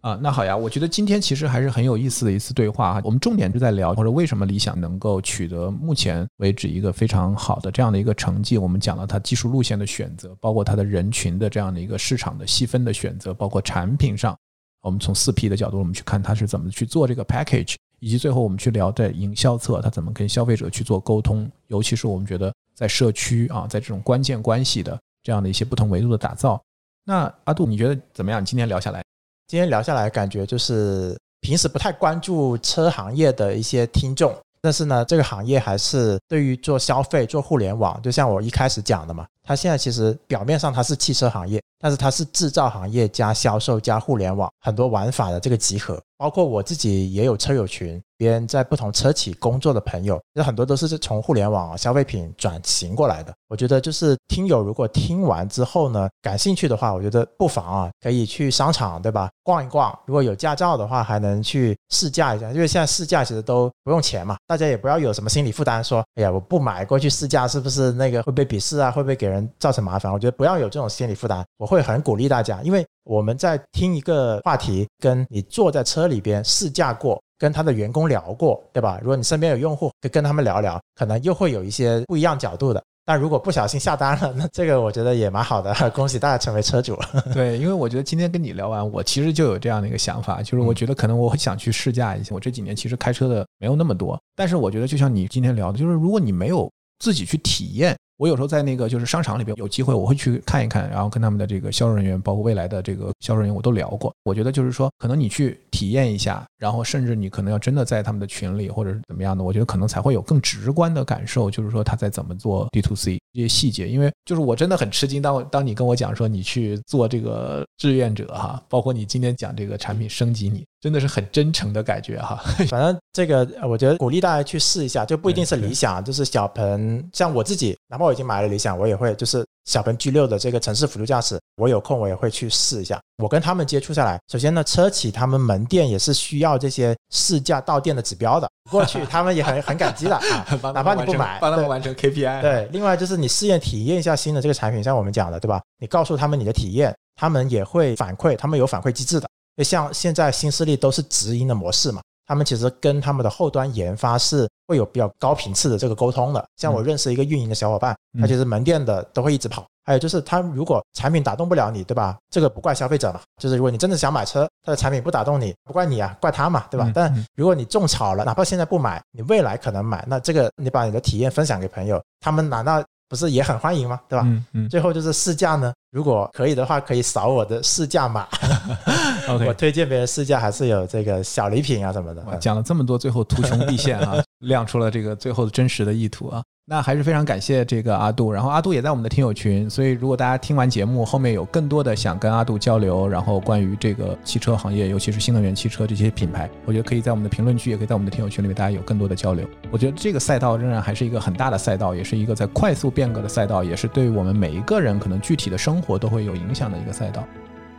[0.00, 3.02] 啊，那好呀，我觉得今天其实还是很有意思的一次对话哈。
[3.04, 8.56] 我们重点就在聊，或者为什么理想能够取得目前为止一个非常好的这样的一个成绩。
[8.56, 14.34] 我们讲了它技术路线的选择，包括它的人群的这样的一个市场的细分的选择，包括产品上，
[14.80, 26.58] 我们从四 P 的角度，我们去看它是怎么去做这个 package，以及最后我们去聊在营销侧，它怎么跟消费者去做沟通，尤其是我们觉得在社区啊，在这种关键关系的这样的一些不同维度的打造。
[27.04, 28.42] 那阿杜，你觉得怎么样？
[28.42, 29.04] 今天聊下来？
[29.50, 34.32] 今天聊下来，感觉就是平时不太关注车行业的一些听众，
[34.62, 46.00] 但是呢，这个行业还是对于做消费、做互联网，就像我一开始讲的嘛，它现在其实表面上它是汽车行业，但是它是制造行业加销售加互联网很多玩法的这个集合。
[46.20, 47.98] 包括我自己也有车友群。
[48.18, 53.32] 别人在不同车企工作的朋友，有很多都是从互联网消费品转型过来的。
[53.48, 59.30] 我觉得就是听友如果听完之后呢，感兴趣的话，我觉得不妨啊，可以去商场，对吧？
[59.42, 59.98] 逛一逛。
[60.04, 64.36] 如果有驾照的话，还能去试驾一下，因为现在试驾其实都不用钱嘛。
[64.46, 68.90] 大家也不要有什么心理负担，说哎呀，我不买过去试驾，是不是那个会被鄙视啊？
[68.90, 70.12] 会不会给人造成麻烦？
[70.12, 71.42] 我觉得不要有这种心理负担。
[71.56, 77.20] 我会很鼓励大家，因为我们在听一个话题，跟你坐在车里边试驾过。
[77.36, 78.98] 跟他的员工聊过，对吧？
[79.00, 82.80] 如果你身边有用户，可以跟他们聊聊，可能又会有一些不一样角度的。
[83.06, 86.96] 但如果不小心下单了，那这个我觉得也蛮好的， 恭喜大家成为车主。
[87.34, 92.32] 对，因为我觉得今天跟你聊完，我其实就有这样的一个想法，就是我觉得可能我想去试驾一下。
[92.34, 96.70] 我这几年其实开车的没有那么多，但是我觉得就像你今天聊的，就是如果你没有
[97.00, 97.96] 自己去体验。
[98.20, 104.12] 我有时候在那个就是商场里边有机会，我会去看一看，然后跟他们的这个销售人员，包括未来的这个销售人员，我都聊过。
[104.24, 113.88] 我觉得就是说，可能你去体验一下，然后甚至你可能要真的在他们的群里或者是怎么样的，我觉得可能才会有更直观的感受，就是说他在怎么做 D to C 这些细节。
[113.88, 122.38] 因为就是我真的很吃惊，当当你跟我讲说你去做这个志愿者哈，包括你今天讲这个产品升级，你真的是很真诚的感觉哈。
[122.68, 133.00] 反正这个我觉得鼓励大家去试一下，就不一定是理想，就是小鹏，像我自己，哪怕我已经买了理想，我也会就是小鹏 G 六的这个城市辅助驾驶，我有空我也会去试一下。
[133.18, 142.40] 我跟他们接触下来，首先呢，车企他们门店也是需要这些试驾到店的指标的， 过去他们也很很感激的啊， 哪怕你不买，帮他们完成 KPI。
[142.40, 145.60] 对，另外就是你试验体验一下新的这个产品，像我们讲的，对吧？
[145.80, 149.28] 你告诉他们你的体验，他们也会反馈，他们有反馈机制的。
[149.64, 152.00] 像现在新势力都是直营的模式嘛。
[152.30, 156.46] 他们其实跟他们的后端研发是会有比较高频次的这个沟通的。
[156.58, 159.66] 像我认识一个运营的小伙伴，他其实门店的都会一直跑。
[159.84, 162.16] 还有就是，他如果产品打动不了你，对吧？
[162.30, 166.88] 这个不怪消费者嘛，就是如果你真的想买车，他的产品不打动你，不怪你啊，怪他嘛，对吧？
[166.94, 172.80] 但如果你种草了，哪怕现在不买，你未来可能买，那这个你把你的体验分享给朋友，他们难道
[173.10, 174.00] 不是也很欢迎吗？
[174.08, 174.24] 对吧？
[174.24, 174.68] 嗯嗯。
[174.68, 178.28] 最后就是试驾呢，如果可以的话，可以扫我的试驾码。
[179.28, 182.24] OK，我推荐别人试驾还是有这个小礼品啊什么的。
[182.38, 186.40] 讲了这么多，最后图穷匕现啊，亮出了这个最后的真实的意图啊。
[186.70, 199.44] 那还是非常感谢这个阿杜，然后阿杜也在我们的听友群，所以如果大家听完节目后面有更多的想跟阿杜交流，然后关于这个汽车行业，尤其是新能源汽车这些品牌，我觉得可以在我们的评论区，也可以在我们的听友群里面，大家有更多的交流。
[199.72, 207.24] 我觉得这个赛道仍然还是一个很大的赛道，也是一个在快速变革的赛道，也是对于我们每一个人可能具体的生活都会有影响的一个赛道。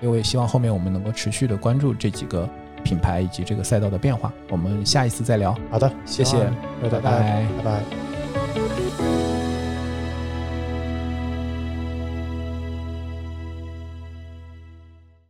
[0.02, 2.46] 所以我也希望后面我们能够持续的关注这几个
[2.84, 4.34] 品牌以及这个赛道的变化。
[4.50, 5.56] 我们下一次再聊。
[5.70, 6.36] 好的，谢谢，
[6.82, 8.20] 拜拜，拜拜。